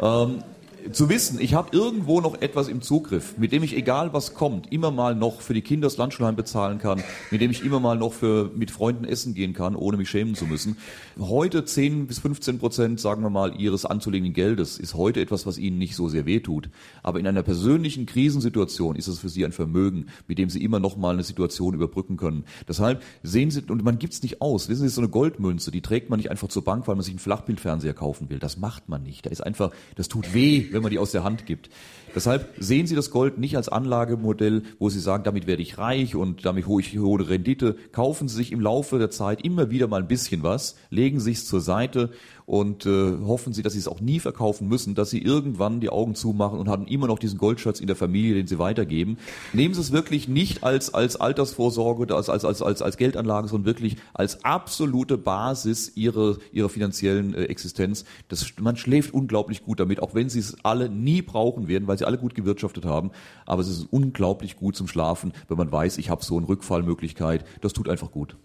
[0.00, 0.42] Ähm,
[0.90, 4.72] zu wissen, ich habe irgendwo noch etwas im Zugriff, mit dem ich, egal was kommt,
[4.72, 7.96] immer mal noch für die Kinder das Landschulheim bezahlen kann, mit dem ich immer mal
[7.96, 10.76] noch für, mit Freunden essen gehen kann, ohne mich schämen zu müssen.
[11.18, 15.58] Heute 10 bis 15 Prozent, sagen wir mal, ihres anzulegenden Geldes ist heute etwas, was
[15.58, 16.68] ihnen nicht so sehr wehtut.
[17.02, 20.80] Aber in einer persönlichen Krisensituation ist es für sie ein Vermögen, mit dem sie immer
[20.80, 22.44] noch mal eine Situation überbrücken können.
[22.66, 24.68] Deshalb sehen Sie, und man gibt's nicht aus.
[24.68, 27.12] Wissen Sie, so eine Goldmünze, die trägt man nicht einfach zur Bank, weil man sich
[27.12, 28.38] einen Flachbildfernseher kaufen will.
[28.38, 29.26] Das macht man nicht.
[29.26, 31.70] Da ist einfach, das tut weh, wenn man die aus der Hand gibt.
[32.14, 36.14] Deshalb sehen Sie das Gold nicht als Anlagemodell, wo Sie sagen, damit werde ich reich
[36.14, 37.76] und damit hole ich hohe Rendite.
[37.92, 41.32] Kaufen Sie sich im Laufe der Zeit immer wieder mal ein bisschen was, legen Sie
[41.32, 42.10] es zur Seite
[42.46, 45.90] und äh, hoffen Sie, dass Sie es auch nie verkaufen müssen, dass Sie irgendwann die
[45.90, 49.18] Augen zumachen und haben immer noch diesen Goldschatz in der Familie, den Sie weitergeben.
[49.52, 53.48] Nehmen Sie es wirklich nicht als, als Altersvorsorge oder als, als, als, als, als Geldanlage,
[53.48, 58.04] sondern wirklich als absolute Basis Ihrer, Ihrer finanziellen äh, Existenz.
[58.28, 61.98] Das, man schläft unglaublich gut damit, auch wenn Sie es alle nie brauchen werden, weil
[61.98, 63.10] Sie alle gut gewirtschaftet haben.
[63.46, 67.44] Aber es ist unglaublich gut zum Schlafen, wenn man weiß, ich habe so eine Rückfallmöglichkeit.
[67.60, 68.36] Das tut einfach gut.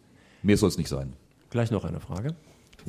[0.44, 1.14] Mehr soll es nicht sein.
[1.50, 2.36] Gleich noch eine Frage.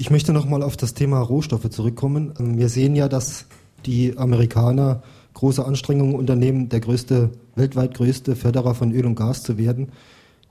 [0.01, 2.33] Ich möchte nochmal auf das Thema Rohstoffe zurückkommen.
[2.39, 3.47] Wir sehen ja, dass
[3.85, 5.03] die Amerikaner
[5.35, 9.89] große Anstrengungen unternehmen, der größte, weltweit größte Förderer von Öl und Gas zu werden.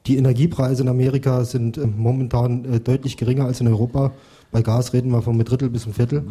[0.06, 4.12] Die Energiepreise in Amerika sind äh, momentan äh, deutlich geringer als in Europa.
[4.52, 6.26] Bei Gas reden wir von einem Drittel bis einem Viertel.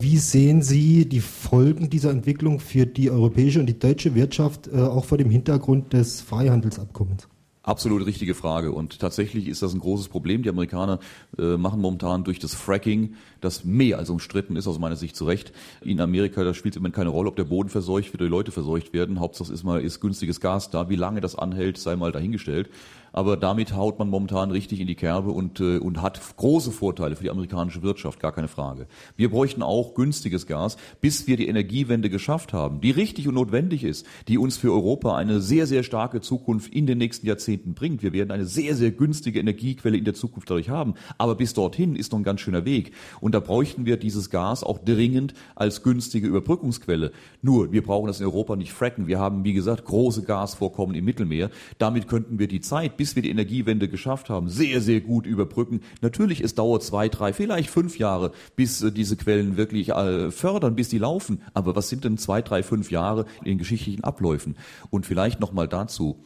[0.00, 4.80] Wie sehen Sie die Folgen dieser Entwicklung für die europäische und die deutsche Wirtschaft, äh,
[4.80, 7.28] auch vor dem Hintergrund des Freihandelsabkommens?
[7.66, 8.70] Absolut richtige Frage.
[8.70, 10.44] Und tatsächlich ist das ein großes Problem.
[10.44, 11.00] Die Amerikaner
[11.36, 13.16] äh, machen momentan durch das Fracking,
[13.46, 15.52] das mehr als umstritten ist, aus meiner Sicht zu Recht.
[15.80, 18.36] In Amerika, da spielt es immer keine Rolle, ob der Boden verseucht wird oder die
[18.36, 19.20] Leute verseucht werden.
[19.20, 20.88] Hauptsache ist mal, ist günstiges Gas da.
[20.88, 22.68] Wie lange das anhält, sei mal dahingestellt.
[23.16, 27.16] Aber damit haut man momentan richtig in die Kerbe und, äh, und hat große Vorteile
[27.16, 28.86] für die amerikanische Wirtschaft, gar keine Frage.
[29.16, 33.84] Wir bräuchten auch günstiges Gas, bis wir die Energiewende geschafft haben, die richtig und notwendig
[33.84, 38.02] ist, die uns für Europa eine sehr, sehr starke Zukunft in den nächsten Jahrzehnten bringt.
[38.02, 40.92] Wir werden eine sehr, sehr günstige Energiequelle in der Zukunft dadurch haben.
[41.16, 42.92] Aber bis dorthin ist noch ein ganz schöner Weg.
[43.22, 47.12] Und da bräuchten wir dieses Gas auch dringend als günstige Überbrückungsquelle.
[47.42, 49.08] Nur, wir brauchen das in Europa nicht fracken.
[49.08, 51.50] Wir haben, wie gesagt, große Gasvorkommen im Mittelmeer.
[51.76, 55.82] Damit könnten wir die Zeit, bis wir die Energiewende geschafft haben, sehr, sehr gut überbrücken.
[56.00, 60.74] Natürlich, es dauert zwei, drei, vielleicht fünf Jahre, bis äh, diese Quellen wirklich äh, fördern,
[60.74, 61.42] bis die laufen.
[61.52, 64.56] Aber was sind denn zwei, drei, fünf Jahre in den geschichtlichen Abläufen?
[64.88, 66.22] Und vielleicht nochmal dazu.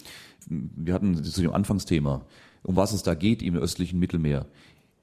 [0.48, 2.24] Wir hatten zu dem Anfangsthema,
[2.62, 4.46] um was es da geht im östlichen Mittelmeer.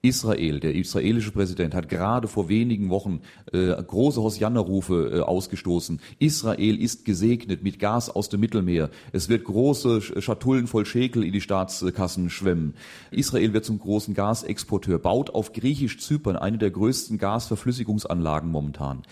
[0.02, 6.00] Israel, der israelische Präsident, hat gerade vor wenigen Wochen äh, große Hosianna-Rufe äh, ausgestoßen.
[6.20, 8.90] Israel ist gesegnet mit Gas aus dem Mittelmeer.
[9.12, 12.76] Es wird große Schatullen voll Schekel in die Staatskassen schwemmen.
[13.12, 19.04] Israel wird zum großen Gasexporteur, baut auf Griechisch-Zypern eine der größten Gasverflüssigungsanlagen momentan.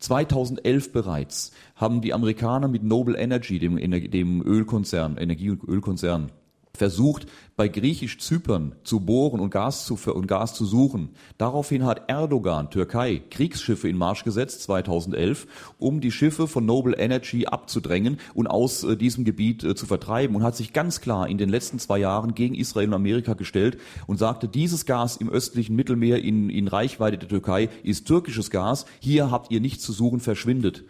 [0.00, 3.76] 2011 bereits haben die Amerikaner mit Noble Energy, dem,
[4.10, 6.32] dem Ölkonzern, Energie- und Ölkonzern,
[6.76, 11.10] versucht, bei Griechisch-Zypern zu bohren und Gas zu, und Gas zu suchen.
[11.36, 15.46] Daraufhin hat Erdogan, Türkei, Kriegsschiffe in Marsch gesetzt, 2011,
[15.78, 20.34] um die Schiffe von Noble Energy abzudrängen und aus äh, diesem Gebiet äh, zu vertreiben
[20.34, 23.78] und hat sich ganz klar in den letzten zwei Jahren gegen Israel und Amerika gestellt
[24.06, 28.86] und sagte, dieses Gas im östlichen Mittelmeer in, in Reichweite der Türkei ist türkisches Gas,
[28.98, 30.84] hier habt ihr nichts zu suchen, verschwindet.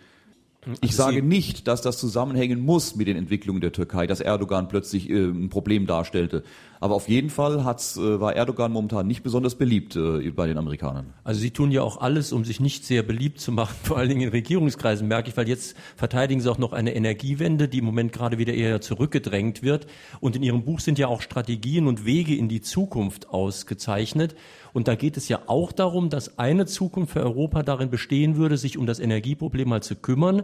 [0.80, 4.68] Ich also sage nicht, dass das zusammenhängen muss mit den Entwicklungen der Türkei, dass Erdogan
[4.68, 6.44] plötzlich äh, ein Problem darstellte.
[6.82, 10.58] Aber auf jeden Fall hat's, äh, war Erdogan momentan nicht besonders beliebt äh, bei den
[10.58, 11.14] Amerikanern.
[11.22, 14.08] Also Sie tun ja auch alles, um sich nicht sehr beliebt zu machen, vor allen
[14.08, 17.84] Dingen in Regierungskreisen, merke ich, weil jetzt verteidigen Sie auch noch eine Energiewende, die im
[17.84, 19.86] Moment gerade wieder eher zurückgedrängt wird.
[20.18, 24.34] Und in Ihrem Buch sind ja auch Strategien und Wege in die Zukunft ausgezeichnet.
[24.72, 28.56] Und da geht es ja auch darum, dass eine Zukunft für Europa darin bestehen würde,
[28.56, 30.42] sich um das Energieproblem mal zu kümmern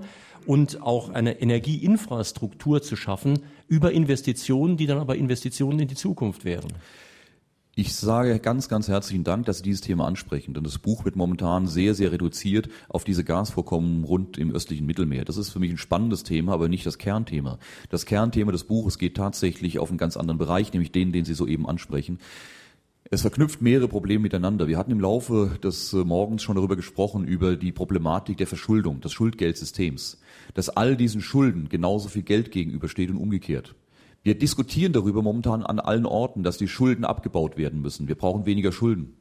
[0.48, 6.46] und auch eine Energieinfrastruktur zu schaffen über Investitionen, die dann aber Investitionen in die Zukunft
[6.46, 6.72] wären.
[7.74, 11.16] Ich sage ganz, ganz herzlichen Dank, dass Sie dieses Thema ansprechen, denn das Buch wird
[11.16, 15.26] momentan sehr, sehr reduziert auf diese Gasvorkommen rund im östlichen Mittelmeer.
[15.26, 17.58] Das ist für mich ein spannendes Thema, aber nicht das Kernthema.
[17.90, 21.34] Das Kernthema des Buches geht tatsächlich auf einen ganz anderen Bereich, nämlich den, den Sie
[21.34, 22.20] soeben ansprechen.
[23.10, 24.68] Es verknüpft mehrere Probleme miteinander.
[24.68, 29.00] Wir hatten im Laufe des äh, Morgens schon darüber gesprochen, über die Problematik der Verschuldung,
[29.00, 30.20] des Schuldgeldsystems,
[30.52, 33.74] dass all diesen Schulden genauso viel Geld gegenübersteht und umgekehrt.
[34.22, 38.08] Wir diskutieren darüber momentan an allen Orten, dass die Schulden abgebaut werden müssen.
[38.08, 39.16] Wir brauchen weniger Schulden.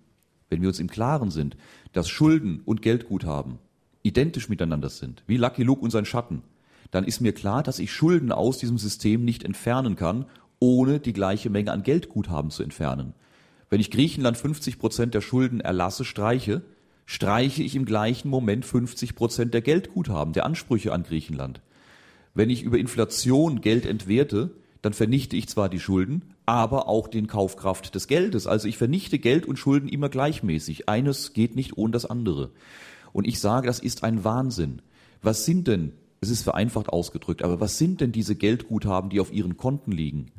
[0.50, 1.56] Wenn wir uns im Klaren sind,
[1.94, 3.58] dass Schulden und Geldguthaben
[4.04, 6.42] identisch miteinander sind, wie Lucky Luke und sein Schatten,
[6.92, 10.26] dann ist mir klar, dass ich Schulden aus diesem System nicht entfernen kann,
[10.60, 13.14] ohne die gleiche Menge an Geldguthaben zu entfernen.
[13.70, 16.62] Wenn ich Griechenland 50 Prozent der Schulden erlasse, streiche,
[17.06, 21.62] streiche ich im gleichen Moment 50 Prozent der Geldguthaben, der Ansprüche an Griechenland.
[22.34, 24.52] Wenn ich über Inflation Geld entwerte,
[24.82, 28.48] dann vernichte ich zwar die Schulden, aber auch den Kaufkraft des Geldes.
[28.48, 30.88] Also ich vernichte Geld und Schulden immer gleichmäßig.
[30.88, 32.52] Eines geht nicht ohne das andere.
[33.12, 34.82] Und ich sage, das ist ein Wahnsinn.
[35.22, 39.34] Was sind denn, es ist vereinfacht ausgedrückt, aber was sind denn diese Geldguthaben, die auf
[39.34, 40.32] Ihren Konten liegen?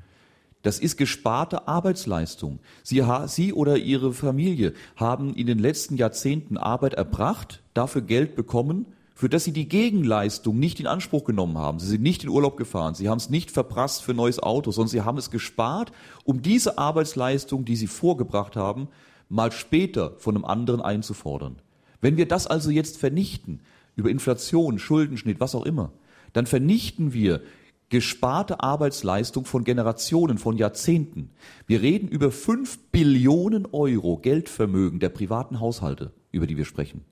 [0.62, 2.59] Das ist gesparte Arbeitsleistung.
[2.83, 8.87] Sie, Sie, oder Ihre Familie haben in den letzten Jahrzehnten Arbeit erbracht, dafür Geld bekommen,
[9.14, 11.79] für das Sie die Gegenleistung nicht in Anspruch genommen haben.
[11.79, 14.71] Sie sind nicht in Urlaub gefahren, Sie haben es nicht verprasst für ein neues Auto,
[14.71, 15.92] sondern Sie haben es gespart,
[16.25, 18.88] um diese Arbeitsleistung, die Sie vorgebracht haben,
[19.29, 21.57] mal später von einem anderen einzufordern.
[22.01, 23.61] Wenn wir das also jetzt vernichten,
[23.97, 25.90] über Inflation, Schuldenschnitt, was auch immer,
[26.33, 27.42] dann vernichten wir
[27.90, 31.31] gesparte Arbeitsleistung von Generationen, von Jahrzehnten.
[31.66, 37.05] Wir reden über fünf Billionen Euro Geldvermögen der privaten Haushalte, über die wir sprechen.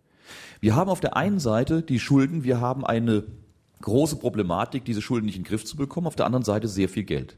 [0.60, 3.24] Wir haben auf der einen Seite die Schulden, wir haben eine
[3.82, 6.88] große Problematik, diese Schulden nicht in den Griff zu bekommen, auf der anderen Seite sehr
[6.88, 7.36] viel Geld.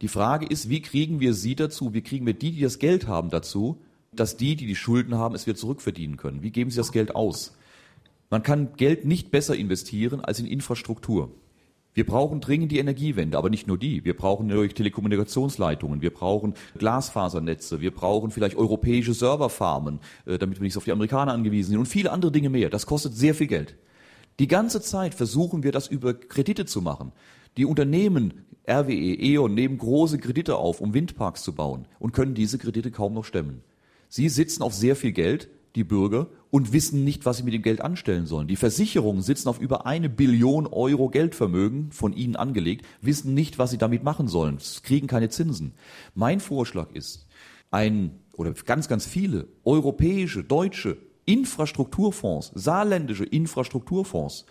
[0.00, 3.06] Die Frage ist, wie kriegen wir sie dazu, wie kriegen wir die, die das Geld
[3.06, 3.80] haben, dazu,
[4.12, 6.42] dass die, die die Schulden haben, es wieder zurückverdienen können?
[6.42, 7.56] Wie geben sie das Geld aus?
[8.30, 11.30] Man kann Geld nicht besser investieren als in Infrastruktur.
[11.94, 14.04] Wir brauchen dringend die Energiewende, aber nicht nur die.
[14.04, 20.64] Wir brauchen natürlich Telekommunikationsleitungen, wir brauchen Glasfasernetze, wir brauchen vielleicht europäische Serverfarmen, äh, damit wir
[20.64, 22.70] nicht auf die Amerikaner angewiesen sind und viele andere Dinge mehr.
[22.70, 23.76] Das kostet sehr viel Geld.
[24.38, 27.12] Die ganze Zeit versuchen wir das über Kredite zu machen.
[27.58, 32.56] Die Unternehmen RWE, E.ON nehmen große Kredite auf, um Windparks zu bauen und können diese
[32.56, 33.62] Kredite kaum noch stemmen.
[34.08, 37.62] Sie sitzen auf sehr viel Geld, die Bürger, und wissen nicht, was sie mit dem
[37.62, 38.46] Geld anstellen sollen.
[38.46, 43.70] Die Versicherungen sitzen auf über eine Billion Euro Geldvermögen von ihnen angelegt, wissen nicht, was
[43.70, 45.72] sie damit machen sollen, kriegen keine Zinsen.
[46.14, 47.26] Mein Vorschlag ist,
[47.70, 54.44] ein oder ganz, ganz viele europäische, deutsche Infrastrukturfonds, saarländische Infrastrukturfonds,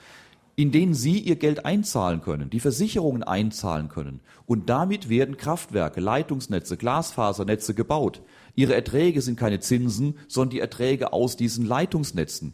[0.55, 4.19] in denen Sie Ihr Geld einzahlen können, die Versicherungen einzahlen können.
[4.45, 8.21] Und damit werden Kraftwerke, Leitungsnetze, Glasfasernetze gebaut.
[8.55, 12.53] Ihre Erträge sind keine Zinsen, sondern die Erträge aus diesen Leitungsnetzen.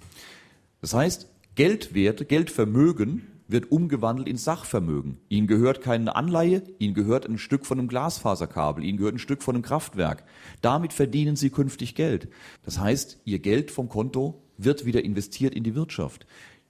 [0.81, 5.17] Das heißt, Geldwerte, Geldvermögen wird umgewandelt in Sachvermögen.
[5.29, 9.41] Ihnen gehört keine Anleihe, Ihnen gehört ein Stück von einem Glasfaserkabel, Ihnen gehört ein Stück
[9.41, 10.23] von einem Kraftwerk.
[10.62, 12.27] Damit verdienen Sie künftig Geld.
[12.63, 16.27] Das heißt, Ihr Geld vom Konto wird wieder investiert in die Wirtschaft.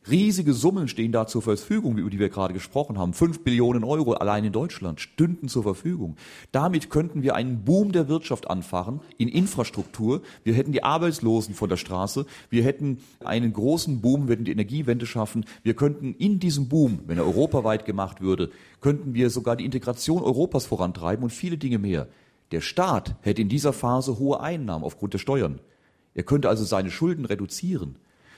[0.09, 3.13] Riesige Summen stehen da zur Verfügung, über die wir gerade gesprochen haben.
[3.13, 6.15] Fünf Billionen Euro allein in Deutschland stünden zur Verfügung.
[6.53, 10.21] Damit könnten wir einen Boom der Wirtschaft anfachen in Infrastruktur.
[10.45, 12.25] Wir hätten die Arbeitslosen von der Straße.
[12.49, 15.45] Wir hätten einen großen Boom, wir hätten die Energiewende schaffen.
[15.63, 20.23] Wir könnten in diesem Boom, wenn er europaweit gemacht würde, könnten wir sogar die Integration
[20.23, 22.07] Europas vorantreiben und viele Dinge mehr.
[22.51, 25.59] Der Staat hätte in dieser Phase hohe Einnahmen aufgrund der Steuern.
[26.15, 27.97] Er könnte also seine Schulden reduzieren.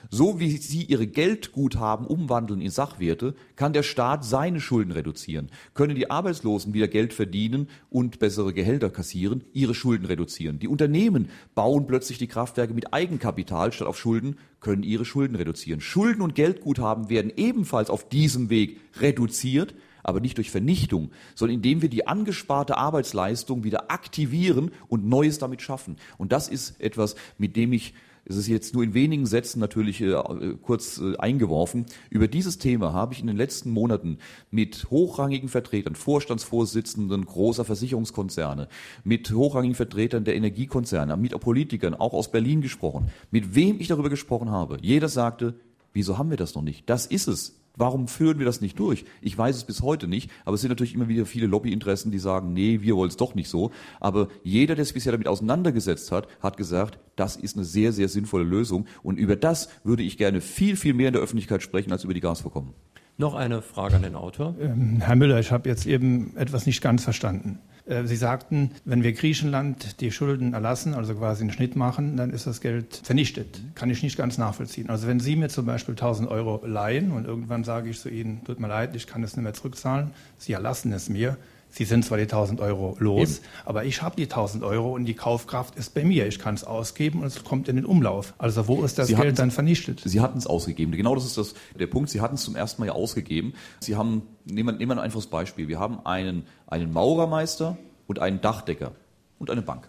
[0.10, 5.50] So wie Sie Ihre Geldguthaben umwandeln in Sachwerte, kann der Staat seine Schulden reduzieren.
[5.74, 10.60] Können die Arbeitslosen wieder Geld verdienen und bessere Gehälter kassieren, ihre Schulden reduzieren.
[10.60, 15.82] Die Unternehmen bauen plötzlich die Kraftwerke mit Eigenkapital statt auf Schulden, können ihre Schulden reduzieren.
[15.82, 19.74] Schulden und Geldguthaben werden ebenfalls auf diesem Weg reduziert,
[20.04, 25.62] aber nicht durch Vernichtung, sondern indem wir die angesparte Arbeitsleistung wieder aktivieren und Neues damit
[25.62, 25.98] schaffen.
[26.18, 27.94] Und das ist etwas, mit dem ich
[28.30, 30.14] es ist jetzt nur in wenigen Sätzen natürlich äh,
[30.62, 31.88] kurz äh, eingeworfen.
[32.12, 34.20] Über dieses Thema habe ich in den letzten Monaten
[34.52, 38.70] mit hochrangigen Vertretern, Vorstandsvorsitzenden großer Versicherungskonzerne,
[39.04, 43.10] mit hochrangigen Vertretern der Energiekonzerne, mit Politikern, auch aus Berlin gesprochen.
[43.32, 45.56] Mit wem ich darüber gesprochen habe, jeder sagte,
[45.94, 46.88] wieso haben wir das noch nicht?
[46.88, 47.59] Das ist es.
[47.80, 49.06] Warum führen wir das nicht durch?
[49.22, 52.20] Ich weiß es bis heute nicht, aber es sind natürlich immer wieder viele Lobbyinteressen, die
[52.20, 53.72] sagen, nee, wir wollen es doch nicht so.
[54.02, 58.10] Aber jeder, der sich bisher damit auseinandergesetzt hat, hat gesagt, das ist eine sehr, sehr
[58.10, 58.86] sinnvolle Lösung.
[59.02, 62.14] Und über das würde ich gerne viel, viel mehr in der Öffentlichkeit sprechen als über
[62.14, 62.74] die Gasvorkommen.
[63.18, 64.56] Noch eine Frage an den Autor.
[64.60, 67.60] Ähm, Herr Müller, ich habe jetzt eben etwas nicht ganz verstanden.
[67.90, 72.30] Äh, Sie sagten, wenn wir Griechenland die Schulden erlassen, also quasi einen Schnitt machen, dann
[72.30, 73.62] ist das Geld vernichtet.
[73.76, 74.90] Kann ich nicht ganz nachvollziehen.
[74.90, 78.44] Also wenn Sie mir zum Beispiel 1000 Euro leihen und irgendwann sage ich zu Ihnen,
[78.46, 81.38] tut mir leid, ich kann es nicht mehr zurückzahlen, Sie erlassen es mir,
[81.72, 83.48] Sie sind zwar die 1000 Euro los, Eben.
[83.64, 86.26] aber ich habe die 1000 Euro und die Kaufkraft ist bei mir.
[86.26, 88.34] Ich kann es ausgeben und es kommt in den Umlauf.
[88.40, 90.02] Also wo ist das Sie Geld dann vernichtet?
[90.04, 90.92] Sie hatten es ausgegeben.
[90.94, 92.10] Genau das ist das, der Punkt.
[92.10, 93.54] Sie hatten es zum ersten Mal ja ausgegeben.
[93.82, 95.68] Sie haben, nehmen, nehmen wir ein einfaches Beispiel.
[95.68, 98.94] Wir haben einen, einen Maurermeister und einen Dachdecker
[99.38, 99.88] und eine Bank.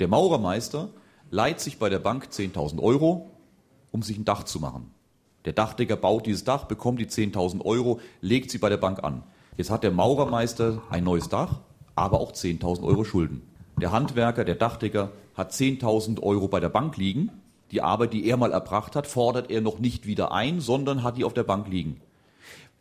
[0.00, 0.88] Der Maurermeister
[1.30, 3.30] leiht sich bei der Bank 10.000 Euro,
[3.90, 4.90] um sich ein Dach zu machen.
[5.44, 9.22] Der Dachdecker baut dieses Dach, bekommt die 10.000 Euro, legt sie bei der Bank an.
[9.56, 11.60] Jetzt hat der Maurermeister ein neues Dach,
[11.94, 13.42] aber auch 10.000 Euro Schulden.
[13.80, 17.30] Der Handwerker, der Dachdecker hat 10.000 Euro bei der Bank liegen.
[17.70, 21.16] Die Arbeit, die er mal erbracht hat, fordert er noch nicht wieder ein, sondern hat
[21.16, 22.00] die auf der Bank liegen.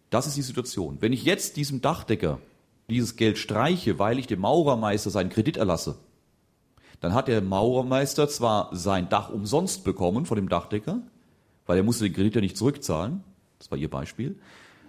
[0.09, 0.97] Das ist die Situation.
[0.99, 2.39] Wenn ich jetzt diesem Dachdecker
[2.89, 5.95] dieses Geld streiche, weil ich dem Maurermeister seinen Kredit erlasse,
[7.01, 10.99] dann hat der Maurermeister zwar sein Dach umsonst bekommen von dem Dachdecker,
[11.65, 13.23] weil er musste den Kredit ja nicht zurückzahlen,
[13.59, 14.39] das war Ihr Beispiel,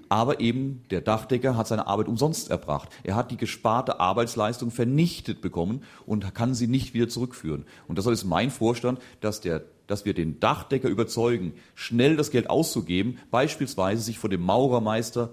[0.09, 2.89] aber eben der Dachdecker hat seine Arbeit umsonst erbracht.
[3.05, 7.65] Er hat die gesparte Arbeitsleistung vernichtet bekommen und kann sie nicht wieder zurückführen.
[7.89, 12.51] Und das ist mein Vorstand, dass der dass wir den Dachdecker überzeugen, schnell das Geld
[12.51, 15.31] auszugeben, beispielsweise sich von dem Maurermeister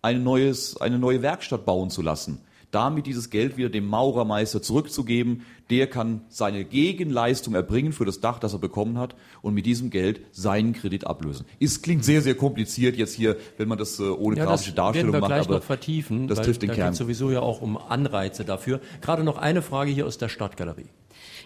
[0.00, 2.40] ein neues, eine neue Werkstatt bauen zu lassen
[2.70, 5.42] damit dieses Geld wieder dem Maurermeister zurückzugeben.
[5.70, 9.90] Der kann seine Gegenleistung erbringen für das Dach, das er bekommen hat und mit diesem
[9.90, 11.46] Geld seinen Kredit ablösen.
[11.60, 15.12] Es klingt sehr, sehr kompliziert jetzt hier, wenn man das äh, ohne ja, grafische Darstellung
[15.12, 15.46] werden wir macht.
[15.46, 16.90] Gleich noch vertiefen, das trifft den da Kern.
[16.90, 18.80] geht sowieso ja auch um Anreize dafür.
[19.00, 20.88] Gerade noch eine Frage hier aus der Stadtgalerie.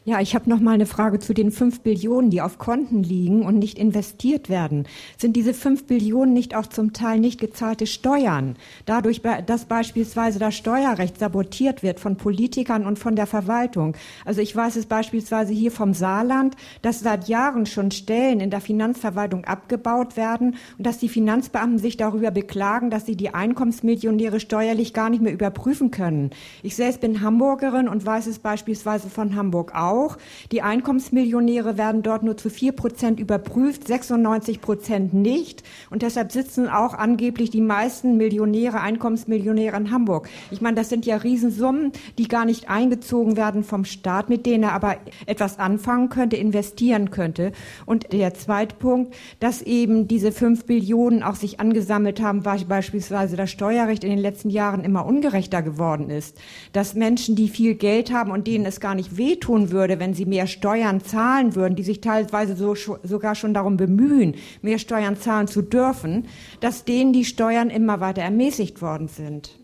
[0.06, 3.40] Ja, ich habe noch mal eine Frage zu den fünf Billionen, die auf Konten liegen
[3.40, 4.86] und nicht investiert werden.
[5.16, 8.56] Sind diese fünf Billionen nicht auch zum Teil nicht gezahlte Steuern?
[8.84, 13.96] Dadurch, dass beispielsweise das Steuerrecht sabotiert wird von Politikern und von der Verwaltung.
[14.26, 18.60] Also ich weiß es beispielsweise hier vom Saarland, dass seit Jahren schon Stellen in der
[18.60, 24.92] Finanzverwaltung abgebaut werden und dass die Finanzbeamten sich darüber beklagen, dass sie die Einkommensmillionäre steuerlich
[24.92, 26.28] gar nicht mehr überprüfen können.
[26.62, 30.18] Ich selbst bin Hamburgerin und weiß es beispielsweise von Hamburg auch auch.
[30.52, 35.62] Die Einkommensmillionäre werden dort nur zu vier Prozent überprüft, 96 Prozent nicht.
[35.90, 40.28] Und deshalb sitzen auch angeblich die meisten Millionäre, Einkommensmillionäre in Hamburg.
[40.50, 44.64] Ich meine, das sind ja Riesensummen, die gar nicht eingezogen werden vom Staat, mit denen
[44.64, 47.52] er aber etwas anfangen könnte, investieren könnte.
[47.86, 53.36] Und der zweite Punkt, dass eben diese fünf Billionen auch sich angesammelt haben, weil beispielsweise
[53.36, 56.36] das Steuerrecht in den letzten Jahren immer ungerechter geworden ist.
[56.72, 60.14] Dass Menschen, die viel Geld haben und denen es gar nicht wehtun würde, würde, wenn
[60.14, 65.18] sie mehr Steuern zahlen würden, die sich teilweise so, sogar schon darum bemühen, mehr Steuern
[65.18, 66.26] zahlen zu dürfen,
[66.60, 69.58] dass denen die Steuern immer weiter ermäßigt worden sind.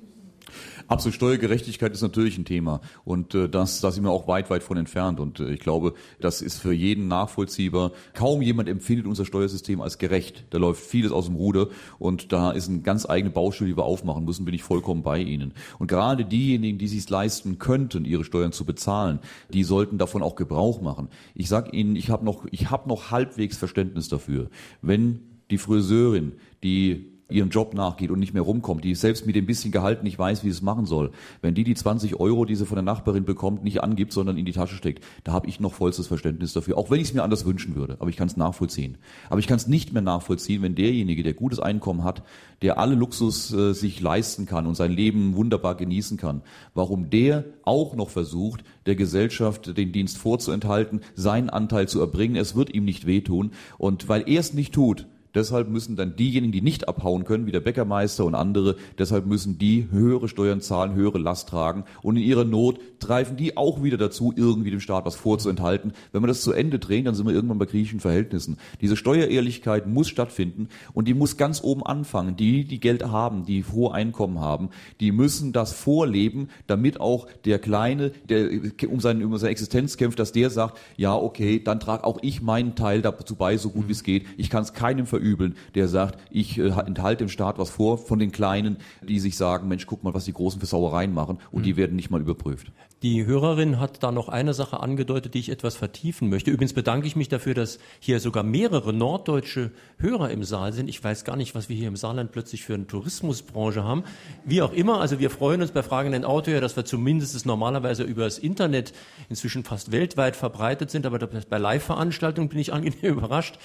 [0.90, 4.64] Absolut, Steuergerechtigkeit ist natürlich ein Thema und äh, das, da sind wir auch weit, weit
[4.64, 7.92] von entfernt und äh, ich glaube, das ist für jeden nachvollziehbar.
[8.12, 10.46] Kaum jemand empfindet unser Steuersystem als gerecht.
[10.50, 11.68] Da läuft vieles aus dem Ruder
[12.00, 15.20] und da ist eine ganz eigene Baustelle, die wir aufmachen müssen, bin ich vollkommen bei
[15.20, 15.54] Ihnen.
[15.78, 19.20] Und gerade diejenigen, die sich leisten könnten, ihre Steuern zu bezahlen,
[19.52, 21.08] die sollten davon auch Gebrauch machen.
[21.36, 24.50] Ich sage Ihnen, ich habe noch, ich habe noch halbwegs Verständnis dafür,
[24.82, 25.20] wenn
[25.52, 26.32] die Friseurin,
[26.64, 30.18] die ihrem Job nachgeht und nicht mehr rumkommt, die selbst mit dem bisschen Gehalt nicht
[30.18, 31.10] weiß, wie es machen soll,
[31.42, 34.44] wenn die die 20 Euro, die sie von der Nachbarin bekommt, nicht angibt, sondern in
[34.44, 37.22] die Tasche steckt, da habe ich noch vollstes Verständnis dafür, auch wenn ich es mir
[37.22, 37.96] anders wünschen würde.
[38.00, 38.98] Aber ich kann es nachvollziehen.
[39.28, 42.22] Aber ich kann es nicht mehr nachvollziehen, wenn derjenige, der gutes Einkommen hat,
[42.62, 46.42] der alle Luxus äh, sich leisten kann und sein Leben wunderbar genießen kann,
[46.74, 52.36] warum der auch noch versucht, der Gesellschaft den Dienst vorzuenthalten, seinen Anteil zu erbringen.
[52.36, 53.52] Es wird ihm nicht wehtun.
[53.78, 57.52] Und weil er es nicht tut, Deshalb müssen dann diejenigen, die nicht abhauen können, wie
[57.52, 61.84] der Bäckermeister und andere, deshalb müssen die höhere Steuern zahlen, höhere Last tragen.
[62.02, 65.92] Und in ihrer Not greifen die auch wieder dazu, irgendwie dem Staat was vorzuenthalten.
[66.12, 68.58] Wenn wir das zu Ende drehen, dann sind wir irgendwann bei griechischen Verhältnissen.
[68.80, 72.36] Diese Steuerehrlichkeit muss stattfinden und die muss ganz oben anfangen.
[72.36, 77.58] Die, die Geld haben, die hohe Einkommen haben, die müssen das vorleben, damit auch der
[77.58, 78.48] Kleine, der
[78.88, 82.42] um, seine, um seine Existenz kämpft, dass der sagt, ja, okay, dann trage auch ich
[82.42, 84.26] meinen Teil dazu bei, so gut wie es geht.
[84.36, 87.98] Ich kann es keinem ver verübeln, der sagt, ich äh, enthalte dem Staat was vor
[87.98, 91.38] von den Kleinen, die sich sagen, Mensch, guck mal, was die Großen für Sauereien machen
[91.52, 91.64] und mhm.
[91.64, 92.72] die werden nicht mal überprüft.
[93.02, 96.50] Die Hörerin hat da noch eine Sache angedeutet, die ich etwas vertiefen möchte.
[96.50, 100.86] Übrigens bedanke ich mich dafür, dass hier sogar mehrere norddeutsche Hörer im Saal sind.
[100.86, 104.04] Ich weiß gar nicht, was wir hier im Saarland plötzlich für eine Tourismusbranche haben.
[104.44, 108.02] Wie auch immer, also wir freuen uns bei Fragen in Auto, dass wir zumindest normalerweise
[108.02, 108.92] über das Internet
[109.30, 113.58] inzwischen fast weltweit verbreitet sind, aber bei Live-Veranstaltungen bin ich angenehm überrascht.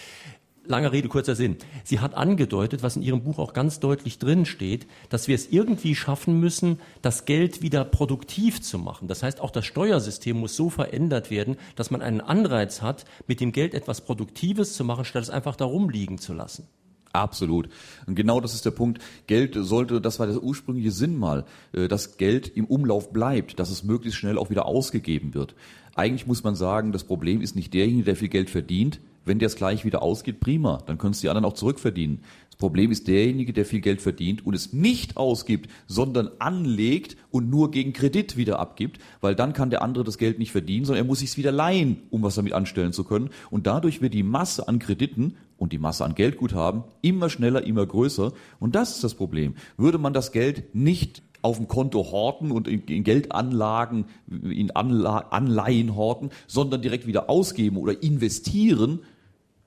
[0.67, 1.57] Lange Rede, kurzer Sinn.
[1.83, 5.51] Sie hat angedeutet, was in ihrem Buch auch ganz deutlich drin steht, dass wir es
[5.51, 9.07] irgendwie schaffen müssen, das Geld wieder produktiv zu machen.
[9.07, 13.41] Das heißt, auch das Steuersystem muss so verändert werden, dass man einen Anreiz hat, mit
[13.41, 16.67] dem Geld etwas Produktives zu machen, statt es einfach da rumliegen zu lassen.
[17.15, 17.69] Absolut.
[18.07, 19.01] Und genau das ist der Punkt.
[19.27, 23.69] Geld sollte, das war der ursprüngliche Sinn mal, äh, dass Geld im Umlauf bleibt, dass
[23.69, 25.55] es möglichst schnell auch wieder ausgegeben wird.
[25.95, 29.47] Eigentlich muss man sagen, das Problem ist nicht derjenige, der viel Geld verdient, wenn der
[29.47, 32.21] es gleich wieder ausgeht, prima, dann können es die anderen auch zurückverdienen.
[32.55, 37.49] Das Problem ist derjenige, der viel Geld verdient und es nicht ausgibt, sondern anlegt und
[37.49, 41.03] nur gegen Kredit wieder abgibt, weil dann kann der andere das Geld nicht verdienen, sondern
[41.03, 43.29] er muss sich wieder leihen, um was damit anstellen zu können.
[43.49, 47.85] Und dadurch wird die Masse an Krediten und die Masse an Geldguthaben immer schneller, immer
[47.85, 48.31] größer.
[48.59, 49.55] Und das ist das Problem.
[49.75, 56.31] Würde man das Geld nicht auf dem Konto horten und in, Geldanlagen, in Anleihen horten,
[56.47, 59.01] sondern direkt wieder ausgeben oder investieren,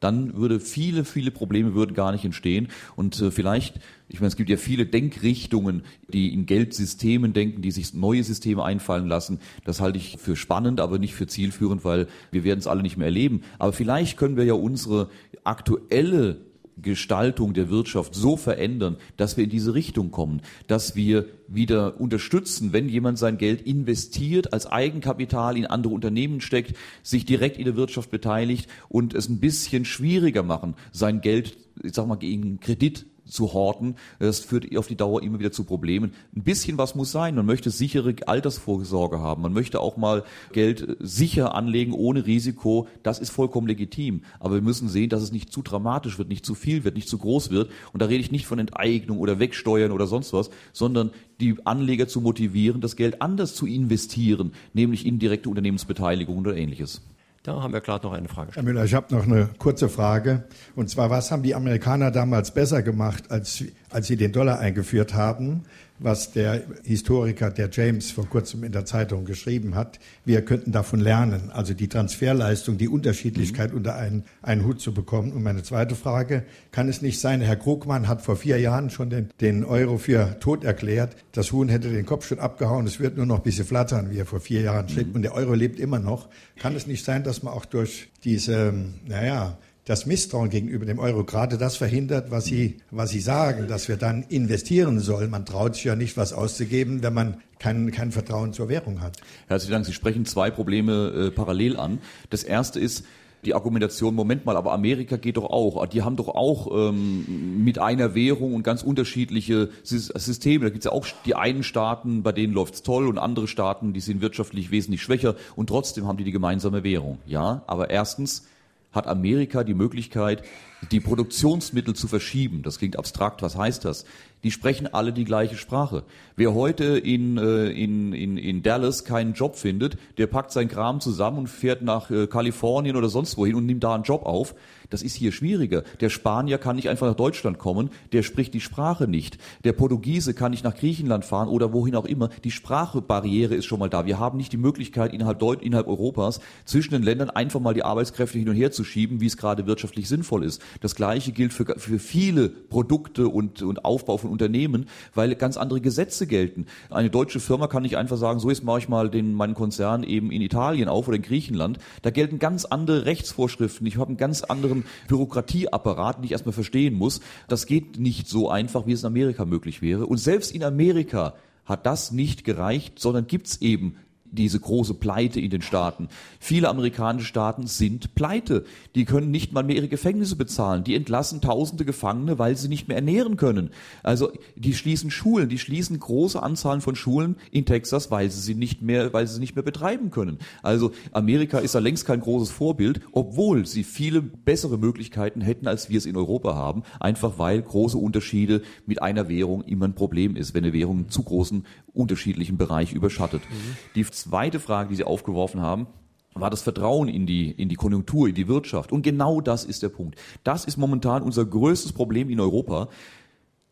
[0.01, 2.69] dann würde viele, viele Probleme würden gar nicht entstehen.
[2.97, 5.83] Und äh, vielleicht, ich meine, es gibt ja viele Denkrichtungen,
[6.13, 9.41] die in Geldsystemen denken, die sich neue Systeme einfallen lassen.
[9.65, 12.97] Das halte ich für spannend, aber nicht für zielführend, weil wir werden es alle nicht
[12.97, 13.43] mehr erleben.
[13.59, 15.11] Aber vielleicht können wir ja unsere
[15.45, 16.48] aktuelle
[16.83, 22.73] Gestaltung der Wirtschaft so verändern, dass wir in diese Richtung kommen, dass wir wieder unterstützen,
[22.73, 27.77] wenn jemand sein Geld investiert, als Eigenkapital in andere Unternehmen steckt, sich direkt in der
[27.77, 33.07] Wirtschaft beteiligt und es ein bisschen schwieriger machen, sein Geld, ich sag mal, gegen Kredit
[33.29, 33.97] zu horten.
[34.19, 36.13] Das führt auf die Dauer immer wieder zu Problemen.
[36.35, 37.35] Ein bisschen was muss sein.
[37.35, 39.43] Man möchte sichere Altersvorsorge haben.
[39.43, 42.89] Man möchte auch mal Geld sicher anlegen, ohne Risiko.
[43.03, 44.23] Das ist vollkommen legitim.
[44.41, 47.09] Aber wir müssen sehen, dass es nicht zu dramatisch wird, nicht zu viel wird, nicht
[47.09, 47.71] zu groß wird.
[47.93, 51.11] Und da rede ich nicht von Enteignung oder Wegsteuern oder sonst was, sondern
[51.41, 57.03] die Anleger zu motivieren, das Geld anders zu investieren, nämlich in direkte Unternehmensbeteiligung oder ähnliches.
[57.49, 58.51] Da haben wir gerade noch eine Frage.
[58.53, 60.43] Herr Müller, ich habe noch eine kurze Frage.
[60.77, 65.15] Und zwar, was haben die Amerikaner damals besser gemacht, als, als sie den Dollar eingeführt
[65.15, 65.63] haben?
[65.99, 69.99] Was der Historiker, der James vor kurzem in der Zeitung geschrieben hat.
[70.25, 73.79] Wir könnten davon lernen, also die Transferleistung, die Unterschiedlichkeit mhm.
[73.79, 75.33] unter einen, einen Hut zu bekommen.
[75.33, 79.11] Und meine zweite Frage, kann es nicht sein, Herr Krugmann hat vor vier Jahren schon
[79.11, 81.17] den, den Euro für tot erklärt.
[81.33, 84.19] Das Huhn hätte den Kopf schon abgehauen, es wird nur noch ein bisschen flattern, wie
[84.19, 85.09] er vor vier Jahren steht.
[85.09, 85.15] Mhm.
[85.17, 86.29] Und der Euro lebt immer noch.
[86.57, 88.73] Kann es nicht sein, dass man auch durch diese,
[89.07, 89.59] naja,
[89.89, 93.97] das Misstrauen gegenüber dem Euro gerade das verhindert, was Sie, was Sie sagen, dass wir
[93.97, 95.31] dann investieren sollen.
[95.31, 99.17] Man traut sich ja nicht, was auszugeben, wenn man kein, kein Vertrauen zur Währung hat.
[99.47, 99.87] Herzlichen Dank.
[99.87, 102.01] Sie sprechen zwei Probleme äh, parallel an.
[102.29, 103.05] Das erste ist,
[103.47, 105.87] die Argumentation, Moment mal, aber Amerika geht doch auch.
[105.87, 110.65] Die haben doch auch ähm, mit einer Währung und ganz unterschiedliche Systeme.
[110.65, 113.95] Da gibt es ja auch die einen Staaten, bei denen läuft's toll und andere Staaten,
[113.95, 117.19] die sind wirtschaftlich wesentlich schwächer und trotzdem haben die die gemeinsame Währung.
[117.27, 118.45] Ja, aber erstens,
[118.93, 120.43] hat Amerika die Möglichkeit,
[120.91, 122.63] die Produktionsmittel zu verschieben.
[122.63, 123.43] Das klingt abstrakt.
[123.43, 124.05] Was heißt das?
[124.45, 126.05] Die sprechen alle die gleiche Sprache.
[126.37, 131.01] Wer heute in, äh, in, in, in Dallas keinen Job findet, der packt sein Kram
[131.01, 134.55] zusammen und fährt nach äh, Kalifornien oder sonst wohin und nimmt da einen Job auf.
[134.91, 135.83] Das ist hier schwieriger.
[136.01, 139.39] Der Spanier kann nicht einfach nach Deutschland kommen, der spricht die Sprache nicht.
[139.65, 142.29] Der Portugiese kann nicht nach Griechenland fahren oder wohin auch immer.
[142.45, 144.07] Die Sprachbarriere ist schon mal da.
[144.07, 147.83] Wir haben nicht die Möglichkeit, innerhalb, Deut innerhalb Europas zwischen den Ländern einfach mal die
[147.83, 150.63] Arbeitskräfte hin und her zu schieben, wie es gerade wirtschaftlich sinnvoll ist.
[150.81, 155.81] Das Gleiche gilt für, für viele Produkte und, und Aufbau von Unternehmen, weil ganz andere
[155.81, 156.67] Gesetze gelten.
[156.91, 160.03] Eine deutsche Firma kann nicht einfach sagen, so jetzt mache ich mal den, meinen Konzern
[160.03, 161.79] eben in Italien auf oder in Griechenland.
[162.03, 163.87] Da gelten ganz andere Rechtsvorschriften.
[163.87, 167.21] Ich habe einen ganz anderen Bürokratieapparat, den ich erstmal verstehen muss.
[167.49, 170.07] Das geht nicht so einfach, wie es in Amerika möglich wäre.
[170.07, 173.97] Und selbst in Amerika hat das nicht gereicht, sondern gibt's eben
[174.33, 176.09] diese große Pleite in den Staaten.
[176.39, 178.65] Viele amerikanische Staaten sind pleite.
[178.95, 180.85] Die können nicht mal mehr ihre Gefängnisse bezahlen.
[180.85, 183.71] Die entlassen tausende Gefangene, weil sie nicht mehr ernähren können.
[184.03, 188.55] Also die schließen Schulen, die schließen große Anzahlen von Schulen in Texas, weil sie sie
[188.55, 190.39] nicht mehr, weil sie sie nicht mehr betreiben können.
[190.63, 195.91] Also Amerika ist da längst kein großes Vorbild, obwohl sie viele bessere Möglichkeiten hätten, als
[195.91, 196.83] wir es in Europa haben.
[197.01, 201.23] Einfach weil große Unterschiede mit einer Währung immer ein Problem ist, wenn eine Währung zu
[201.23, 203.43] großen unterschiedlichen Bereich überschattet.
[203.49, 203.77] Mhm.
[203.95, 205.87] Die zweite Frage, die Sie aufgeworfen haben,
[206.35, 208.93] war das Vertrauen in die, in die Konjunktur, in die Wirtschaft.
[208.93, 210.19] Und genau das ist der Punkt.
[210.45, 212.89] Das ist momentan unser größtes Problem in Europa,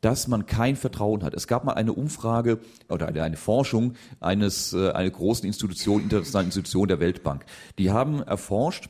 [0.01, 1.35] dass man kein Vertrauen hat.
[1.35, 2.59] Es gab mal eine Umfrage
[2.89, 7.45] oder eine, eine Forschung eines, äh, einer großen Institution, internationalen Institution der Weltbank.
[7.79, 8.89] Die haben erforscht,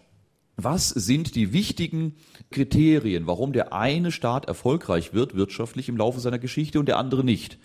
[0.56, 2.16] was sind die wichtigen
[2.50, 7.24] Kriterien, warum der eine Staat erfolgreich wird wirtschaftlich im Laufe seiner Geschichte und der andere
[7.24, 7.58] nicht?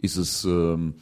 [0.00, 0.94] Ist es ähm,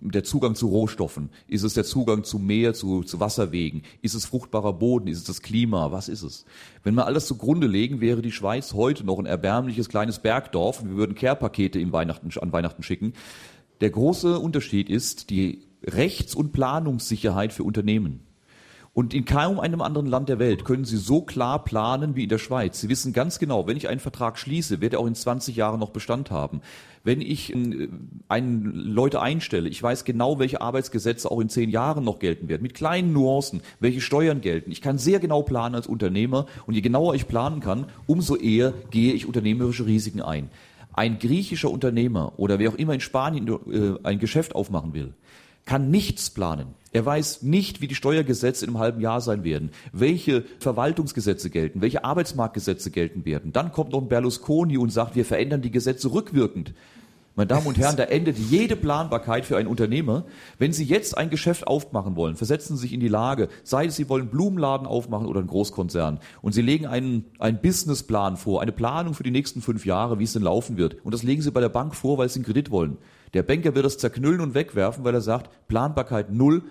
[0.00, 1.30] der Zugang zu Rohstoffen?
[1.48, 3.82] Ist es der Zugang zu Meer, zu, zu Wasserwegen?
[4.02, 5.08] Ist es fruchtbarer Boden?
[5.08, 5.92] Ist es das Klima?
[5.92, 6.44] Was ist es?
[6.82, 10.90] Wenn wir alles zugrunde legen, wäre die Schweiz heute noch ein erbärmliches kleines Bergdorf und
[10.90, 13.14] wir würden Care-Pakete Weihnachten, an Weihnachten schicken.
[13.80, 18.25] Der große Unterschied ist die Rechts- und Planungssicherheit für Unternehmen.
[18.96, 22.30] Und in kaum einem anderen Land der Welt können Sie so klar planen wie in
[22.30, 22.80] der Schweiz.
[22.80, 25.78] Sie wissen ganz genau, wenn ich einen Vertrag schließe, wird er auch in 20 Jahren
[25.80, 26.62] noch Bestand haben.
[27.04, 27.88] Wenn ich äh,
[28.28, 32.62] einen Leute einstelle, ich weiß genau, welche Arbeitsgesetze auch in zehn Jahren noch gelten werden,
[32.62, 34.72] mit kleinen Nuancen, welche Steuern gelten.
[34.72, 38.72] Ich kann sehr genau planen als Unternehmer und je genauer ich planen kann, umso eher
[38.90, 40.48] gehe ich unternehmerische Risiken ein.
[40.94, 45.12] Ein griechischer Unternehmer oder wer auch immer in Spanien äh, ein Geschäft aufmachen will,
[45.66, 46.68] kann nichts planen.
[46.96, 51.82] Er weiß nicht, wie die Steuergesetze in einem halben Jahr sein werden, welche Verwaltungsgesetze gelten,
[51.82, 53.52] welche Arbeitsmarktgesetze gelten werden.
[53.52, 56.72] Dann kommt noch ein Berlusconi und sagt, wir verändern die Gesetze rückwirkend.
[57.34, 60.24] Meine Damen und Herren, da endet jede Planbarkeit für einen Unternehmer.
[60.56, 63.96] Wenn Sie jetzt ein Geschäft aufmachen wollen, versetzen Sie sich in die Lage, sei es
[63.96, 68.72] Sie wollen Blumenladen aufmachen oder einen Großkonzern, und Sie legen einen, einen Businessplan vor, eine
[68.72, 70.96] Planung für die nächsten fünf Jahre, wie es denn laufen wird.
[71.04, 72.96] Und das legen Sie bei der Bank vor, weil Sie einen Kredit wollen.
[73.34, 76.62] Der Banker wird das zerknüllen und wegwerfen, weil er sagt, Planbarkeit null,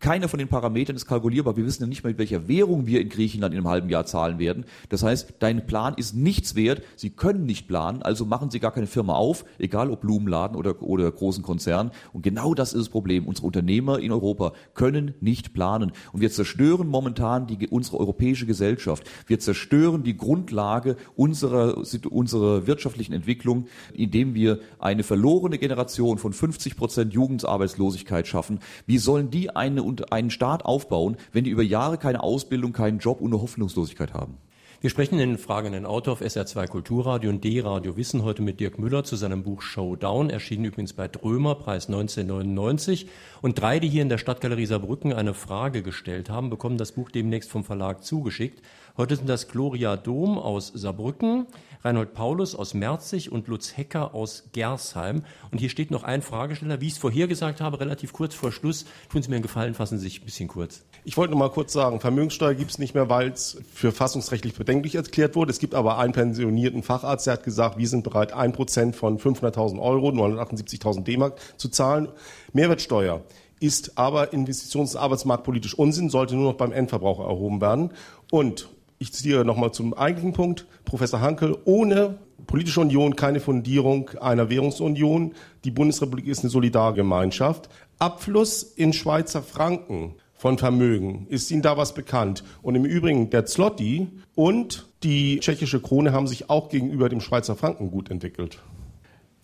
[0.00, 1.58] keiner von den Parametern ist kalkulierbar.
[1.58, 4.06] Wir wissen ja nicht mal, mit welcher Währung wir in Griechenland in einem halben Jahr
[4.06, 4.64] zahlen werden.
[4.88, 6.82] Das heißt, dein Plan ist nichts wert.
[6.96, 10.82] Sie können nicht planen, also machen Sie gar keine Firma auf, egal ob Blumenladen oder,
[10.82, 11.90] oder großen Konzern.
[12.14, 13.28] Und genau das ist das Problem.
[13.28, 15.92] Unsere Unternehmer in Europa können nicht planen.
[16.12, 19.04] Und wir zerstören momentan die, unsere europäische Gesellschaft.
[19.26, 21.76] Wir zerstören die Grundlage unserer,
[22.08, 28.60] unserer wirtschaftlichen Entwicklung, indem wir eine verlorene Generation von 50 Prozent Jugendarbeitslosigkeit schaffen.
[28.86, 33.00] Wie sollen die eine und einen Staat aufbauen, wenn die über Jahre keine Ausbildung, keinen
[33.00, 34.38] Job und eine Hoffnungslosigkeit haben?
[34.82, 39.04] Wir sprechen in fragenden Autor auf SR2 Kulturradio und D-Radio Wissen heute mit Dirk Müller
[39.04, 43.06] zu seinem Buch Showdown, erschienen übrigens bei Drömer, Preis 1999.
[43.42, 47.10] Und drei, die hier in der Stadtgalerie Saarbrücken eine Frage gestellt haben, bekommen das Buch
[47.10, 48.62] demnächst vom Verlag zugeschickt.
[48.96, 51.46] Heute sind das Gloria Dom aus Saarbrücken,
[51.82, 55.22] Reinhold Paulus aus Merzig und Lutz Hecker aus Gersheim.
[55.50, 56.80] Und hier steht noch ein Fragesteller.
[56.80, 59.74] Wie ich es vorher gesagt habe, relativ kurz vor Schluss, tun Sie mir einen Gefallen,
[59.74, 60.82] fassen Sie sich ein bisschen kurz.
[61.04, 64.54] Ich wollte noch mal kurz sagen, Vermögenssteuer gibt es nicht mehr, weil es für fassungsrechtlich
[64.54, 65.50] bedenklich erklärt wurde.
[65.50, 69.18] Es gibt aber einen pensionierten Facharzt, der hat gesagt, wir sind bereit, ein Prozent von
[69.18, 72.08] 500.000 Euro, 978.000 D-Mark zu zahlen.
[72.52, 73.22] Mehrwertsteuer
[73.60, 77.92] ist aber investitions- und arbeitsmarktpolitisch Unsinn, sollte nur noch beim Endverbraucher erhoben werden.
[78.30, 78.68] Und
[79.00, 85.32] ich zitiere nochmal zum eigentlichen Punkt, Professor Hankel, ohne politische Union keine Fundierung einer Währungsunion.
[85.64, 87.70] Die Bundesrepublik ist eine Solidargemeinschaft.
[87.98, 91.26] Abfluss in Schweizer Franken von Vermögen.
[91.30, 92.44] Ist Ihnen da was bekannt?
[92.60, 97.56] Und im Übrigen, der Zloty und die tschechische Krone haben sich auch gegenüber dem Schweizer
[97.56, 98.58] Franken gut entwickelt.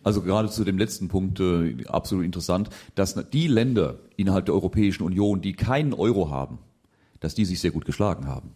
[0.03, 5.03] Also gerade zu dem letzten Punkt äh, absolut interessant, dass die Länder innerhalb der Europäischen
[5.03, 6.59] Union, die keinen Euro haben,
[7.21, 8.53] dass die sich sehr gut geschlagen haben.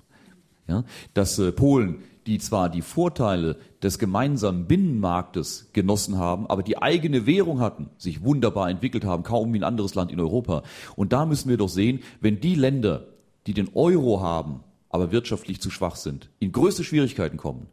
[0.71, 1.97] Ja, dass äh, Polen,
[2.29, 8.23] die zwar die Vorteile des gemeinsamen Binnenmarktes genossen haben, aber die eigene Währung hatten, sich
[8.23, 10.62] wunderbar entwickelt haben, kaum wie ein anderes Land in Europa.
[10.95, 13.09] Und da müssen wir doch sehen, wenn die Länder,
[13.49, 14.61] die den Euro haben,
[14.91, 17.66] aber wirtschaftlich zu schwach sind, in größte Schwierigkeiten kommen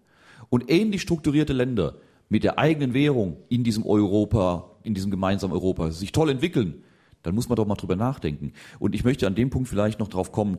[0.49, 5.91] und ähnlich strukturierte Länder mit der eigenen Währung in diesem Europa, in diesem gemeinsamen Europa
[5.91, 6.83] sich toll entwickeln,
[7.21, 8.53] dann muss man doch mal drüber nachdenken.
[8.79, 10.57] Und ich möchte an dem Punkt vielleicht noch drauf kommen,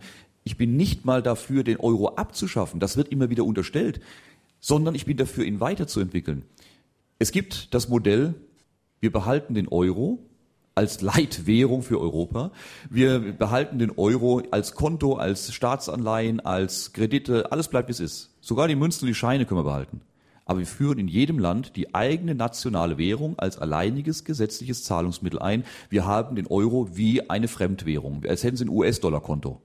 [0.48, 2.80] ich bin nicht mal dafür, den Euro abzuschaffen.
[2.80, 4.00] Das wird immer wieder unterstellt.
[4.60, 6.42] sondern ich bin dafür, ihn weiterzuentwickeln.
[7.20, 8.34] Es gibt das Modell,
[8.98, 10.18] wir behalten den Euro
[10.74, 12.50] als Leitwährung für Europa.
[12.88, 18.34] Wir behalten den Euro als Konto, als Staatsanleihen, als Kredite, alles bleibt wie es ist.
[18.40, 20.00] Sogar die Münzen und die Scheine können wir behalten.
[20.44, 25.62] Aber wir führen in jedem Land die eigene nationale Währung als alleiniges gesetzliches Zahlungsmittel ein.
[25.90, 29.60] Wir haben den Euro wie eine Fremdwährung, als hätten Sie ein US-Dollar-Konto.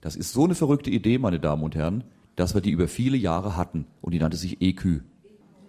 [0.00, 2.04] Das ist so eine verrückte Idee, meine Damen und Herren,
[2.36, 5.02] dass wir die über viele Jahre hatten und die nannte sich EQ.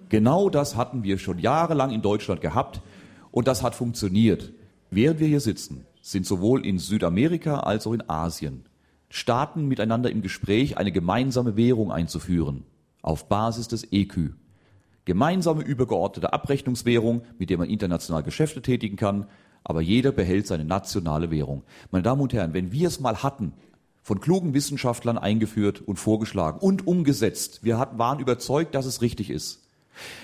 [0.10, 2.82] Genau das hatten wir schon jahrelang in Deutschland gehabt
[3.32, 4.52] und das hat funktioniert.
[4.92, 8.66] Während wir hier sitzen, sind sowohl in Südamerika als auch in Asien
[9.10, 12.64] Staaten miteinander im Gespräch, eine gemeinsame Währung einzuführen
[13.02, 14.34] auf Basis des EQ.
[15.06, 19.26] Gemeinsame übergeordnete Abrechnungswährung, mit der man international Geschäfte tätigen kann,
[19.64, 21.64] aber jeder behält seine nationale Währung.
[21.92, 23.54] Meine Damen und Herren, wenn wir es mal hatten,
[24.10, 29.30] von klugen Wissenschaftlern eingeführt und vorgeschlagen und umgesetzt, wir hatten, waren überzeugt, dass es richtig
[29.30, 29.60] ist,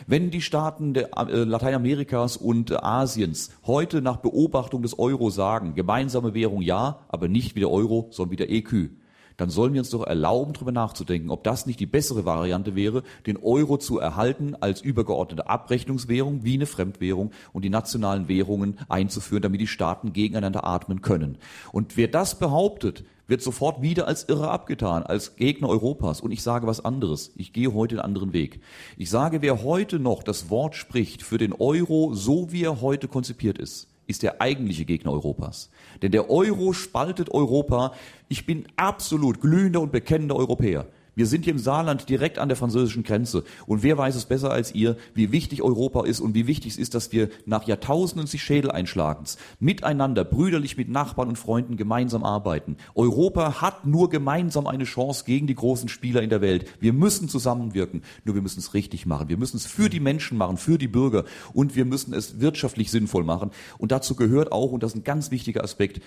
[0.08, 5.76] wenn die Staaten der, äh, Lateinamerikas und äh, Asiens heute nach Beobachtung des Euro sagen,
[5.76, 8.90] gemeinsame Währung ja, aber nicht wie der Euro, sondern wie der EQ,
[9.38, 13.04] dann sollen wir uns doch erlauben, darüber nachzudenken, ob das nicht die bessere Variante wäre,
[13.28, 19.44] den Euro zu erhalten als übergeordnete Abrechnungswährung wie eine Fremdwährung und die nationalen Währungen einzuführen,
[19.44, 21.38] damit die Staaten gegeneinander atmen können.
[21.72, 26.22] Und wer das behauptet, wird sofort wieder als Irre abgetan, als Gegner Europas.
[26.22, 27.32] Und ich sage was anderes.
[27.36, 28.62] Ich gehe heute einen anderen Weg.
[28.98, 33.08] Ich sage, wer heute noch das Wort spricht für den Euro, so wie er heute
[33.08, 35.70] konzipiert ist, ist der eigentliche Gegner Europas.
[36.02, 37.94] Denn der Euro spaltet Europa.
[38.28, 40.86] Ich bin absolut glühender und bekennender Europäer.
[41.16, 43.46] Wir sind hier im Saarland direkt an der französischen Grenze.
[43.66, 46.78] Und wer weiß es besser als ihr, wie wichtig Europa ist und wie wichtig es
[46.78, 52.24] ist, dass wir nach Jahrtausenden sich Schädel einschlagens, miteinander, brüderlich mit Nachbarn und Freunden gemeinsam
[52.24, 52.76] arbeiten.
[52.96, 56.66] Europa hat nur gemeinsam eine Chance gegen die großen Spieler in der Welt.
[56.82, 58.04] Wir müssen zusammenwirken.
[58.26, 59.30] Nur wir müssen es richtig machen.
[59.30, 61.24] Wir müssen es für die Menschen machen, für die Bürger.
[61.54, 63.52] Und wir müssen es wirtschaftlich sinnvoll machen.
[63.78, 66.02] Und dazu gehört auch, und das ist ein ganz wichtiger Aspekt,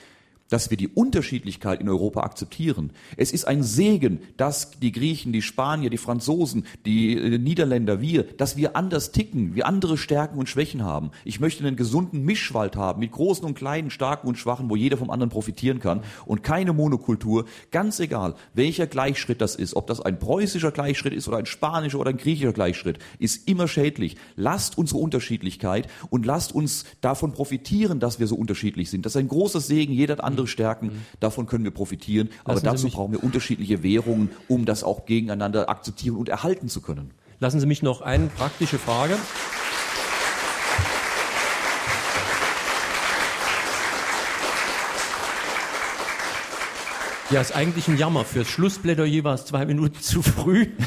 [0.48, 2.90] dass wir die Unterschiedlichkeit in Europa akzeptieren.
[3.16, 8.22] Es ist ein Segen, dass die Griechen, die Spanier, die Franzosen, die äh, Niederländer, wir,
[8.22, 11.10] dass wir anders ticken, wir andere Stärken und Schwächen haben.
[11.24, 14.96] Ich möchte einen gesunden Mischwald haben mit großen und kleinen, starken und schwachen, wo jeder
[14.96, 17.44] vom anderen profitieren kann und keine Monokultur.
[17.70, 21.98] Ganz egal, welcher Gleichschritt das ist, ob das ein preußischer Gleichschritt ist oder ein spanischer
[21.98, 24.16] oder ein griechischer Gleichschritt, ist immer schädlich.
[24.36, 29.04] Lasst unsere Unterschiedlichkeit und lasst uns davon profitieren, dass wir so unterschiedlich sind.
[29.04, 29.92] Das ist ein großer Segen.
[29.92, 30.86] Jeder hat andere andere Stärken.
[30.86, 31.02] Mhm.
[31.20, 32.30] Davon können wir profitieren.
[32.44, 36.80] Aber Lassen dazu brauchen wir unterschiedliche Währungen, um das auch gegeneinander akzeptieren und erhalten zu
[36.80, 37.10] können.
[37.40, 39.16] Lassen Sie mich noch eine praktische Frage.
[47.30, 48.24] Ja, ist eigentlich ein Jammer.
[48.24, 50.68] Fürs Schlussplädoyer war es zwei Minuten zu früh.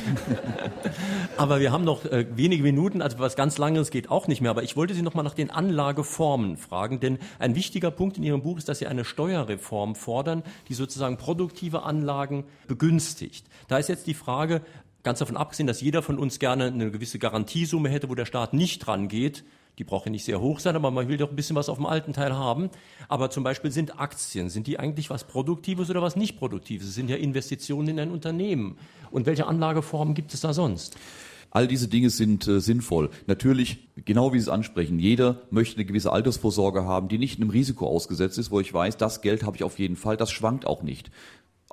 [1.41, 4.51] aber wir haben noch äh, wenige Minuten, also was ganz Langes geht auch nicht mehr.
[4.51, 8.23] Aber ich wollte Sie noch mal nach den Anlageformen fragen, denn ein wichtiger Punkt in
[8.23, 13.47] Ihrem Buch ist, dass Sie eine Steuerreform fordern, die sozusagen produktive Anlagen begünstigt.
[13.67, 14.61] Da ist jetzt die Frage,
[15.01, 18.53] ganz davon abgesehen, dass jeder von uns gerne eine gewisse Garantiesumme hätte, wo der Staat
[18.53, 19.43] nicht dran geht,
[19.79, 21.77] die braucht ja nicht sehr hoch sein, aber man will doch ein bisschen was auf
[21.77, 22.69] dem alten Teil haben.
[23.07, 26.87] Aber zum Beispiel sind Aktien, sind die eigentlich was Produktives oder was nicht Produktives?
[26.87, 28.77] Es sind ja Investitionen in ein Unternehmen.
[29.09, 30.97] Und welche Anlageformen gibt es da sonst?
[31.51, 33.09] All diese Dinge sind äh, sinnvoll.
[33.27, 37.49] Natürlich, genau wie Sie es ansprechen, jeder möchte eine gewisse Altersvorsorge haben, die nicht einem
[37.49, 40.65] Risiko ausgesetzt ist, wo ich weiß, das Geld habe ich auf jeden Fall, das schwankt
[40.65, 41.11] auch nicht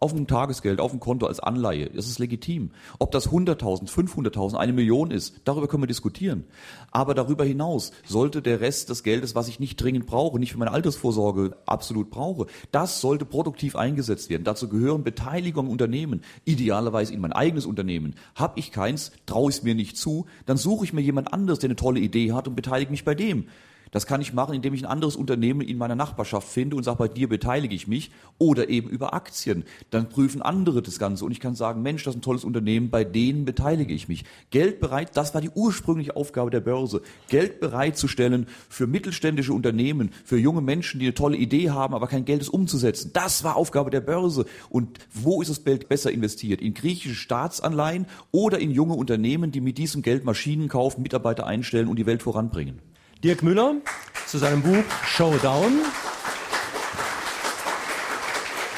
[0.01, 1.90] auf dem Tagesgeld, auf dem Konto als Anleihe.
[1.90, 2.70] Das ist legitim.
[2.99, 6.44] Ob das 100.000, 500.000, eine Million ist, darüber können wir diskutieren.
[6.90, 10.59] Aber darüber hinaus sollte der Rest des Geldes, was ich nicht dringend brauche, nicht für
[10.59, 14.44] meine Altersvorsorge absolut brauche, das sollte produktiv eingesetzt werden.
[14.44, 18.14] Dazu gehören Beteiligungen im Unternehmen, idealerweise in mein eigenes Unternehmen.
[18.34, 21.59] Hab ich keins, traue ich es mir nicht zu, dann suche ich mir jemand anderes,
[21.59, 23.46] der eine tolle Idee hat und beteilige mich bei dem.
[23.91, 26.99] Das kann ich machen, indem ich ein anderes Unternehmen in meiner Nachbarschaft finde und sage,
[26.99, 29.64] bei dir beteilige ich mich oder eben über Aktien.
[29.91, 32.91] Dann prüfen andere das Ganze und ich kann sagen, Mensch, das ist ein tolles Unternehmen,
[32.91, 34.24] bei denen beteilige ich mich.
[34.51, 40.39] Geld bereit, das war die ursprüngliche Aufgabe der Börse, Geld bereitzustellen für mittelständische Unternehmen, für
[40.39, 43.11] junge Menschen, die eine tolle Idee haben, aber kein Geld ist umzusetzen.
[43.12, 44.47] Das war Aufgabe der Börse.
[44.68, 46.61] Und wo ist das Geld besser investiert?
[46.61, 51.89] In griechische Staatsanleihen oder in junge Unternehmen, die mit diesem Geld Maschinen kaufen, Mitarbeiter einstellen
[51.89, 52.80] und die Welt voranbringen?
[53.25, 53.75] Dirk Müller
[54.29, 55.73] zu seinem Buch Showdown.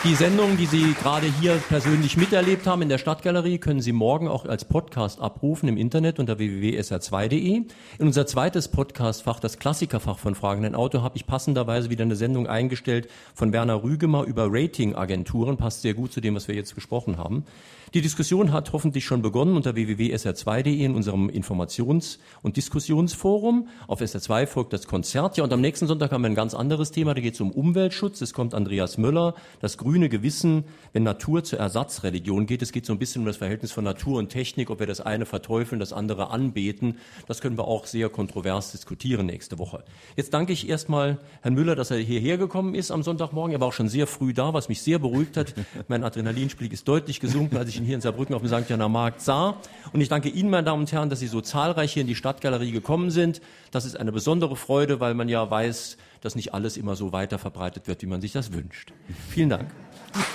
[0.03, 4.28] Die Sendung, die Sie gerade hier persönlich miterlebt haben in der Stadtgalerie, können Sie morgen
[4.28, 7.55] auch als Podcast abrufen im Internet unter www.sr2.de.
[7.55, 7.66] In
[7.99, 12.47] unser zweites Podcastfach, das Klassikerfach von Fragen ein Auto, habe ich passenderweise wieder eine Sendung
[12.47, 15.59] eingestellt von Werner Rügemer über Ratingagenturen.
[15.59, 17.45] Passt sehr gut zu dem, was wir jetzt gesprochen haben.
[17.93, 23.66] Die Diskussion hat hoffentlich schon begonnen unter www.sr2.de in unserem Informations- und Diskussionsforum.
[23.88, 25.36] Auf SR2 folgt das Konzert.
[25.36, 27.14] Ja, und am nächsten Sonntag haben wir ein ganz anderes Thema.
[27.14, 28.20] Da geht es um Umweltschutz.
[28.20, 30.62] Es kommt Andreas Müller, das grüne Gewissen,
[30.93, 32.62] wenn Natur zur Ersatzreligion geht.
[32.62, 35.01] Es geht so ein bisschen um das Verhältnis von Natur und Technik, ob wir das
[35.01, 36.99] eine verteufeln, das andere anbeten.
[37.26, 39.82] Das können wir auch sehr kontrovers diskutieren nächste Woche.
[40.14, 43.53] Jetzt danke ich erstmal Herrn Müller, dass er hierher gekommen ist am Sonntagmorgen.
[43.53, 45.55] Er war auch schon sehr früh da, was mich sehr beruhigt hat.
[45.88, 48.68] Mein Adrenalinspiegel ist deutlich gesunken, als ich ihn hier in Saarbrücken auf dem St.
[48.70, 49.57] Janer Markt sah.
[49.93, 52.14] Und ich danke Ihnen, meine Damen und Herren, dass Sie so zahlreich hier in die
[52.14, 53.41] Stadtgalerie gekommen sind.
[53.70, 57.39] Das ist eine besondere Freude, weil man ja weiß, dass nicht alles immer so weiter
[57.39, 58.93] verbreitet wird, wie man sich das wünscht.
[59.31, 59.70] Vielen Dank.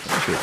[0.08, 0.36] Dankeschön.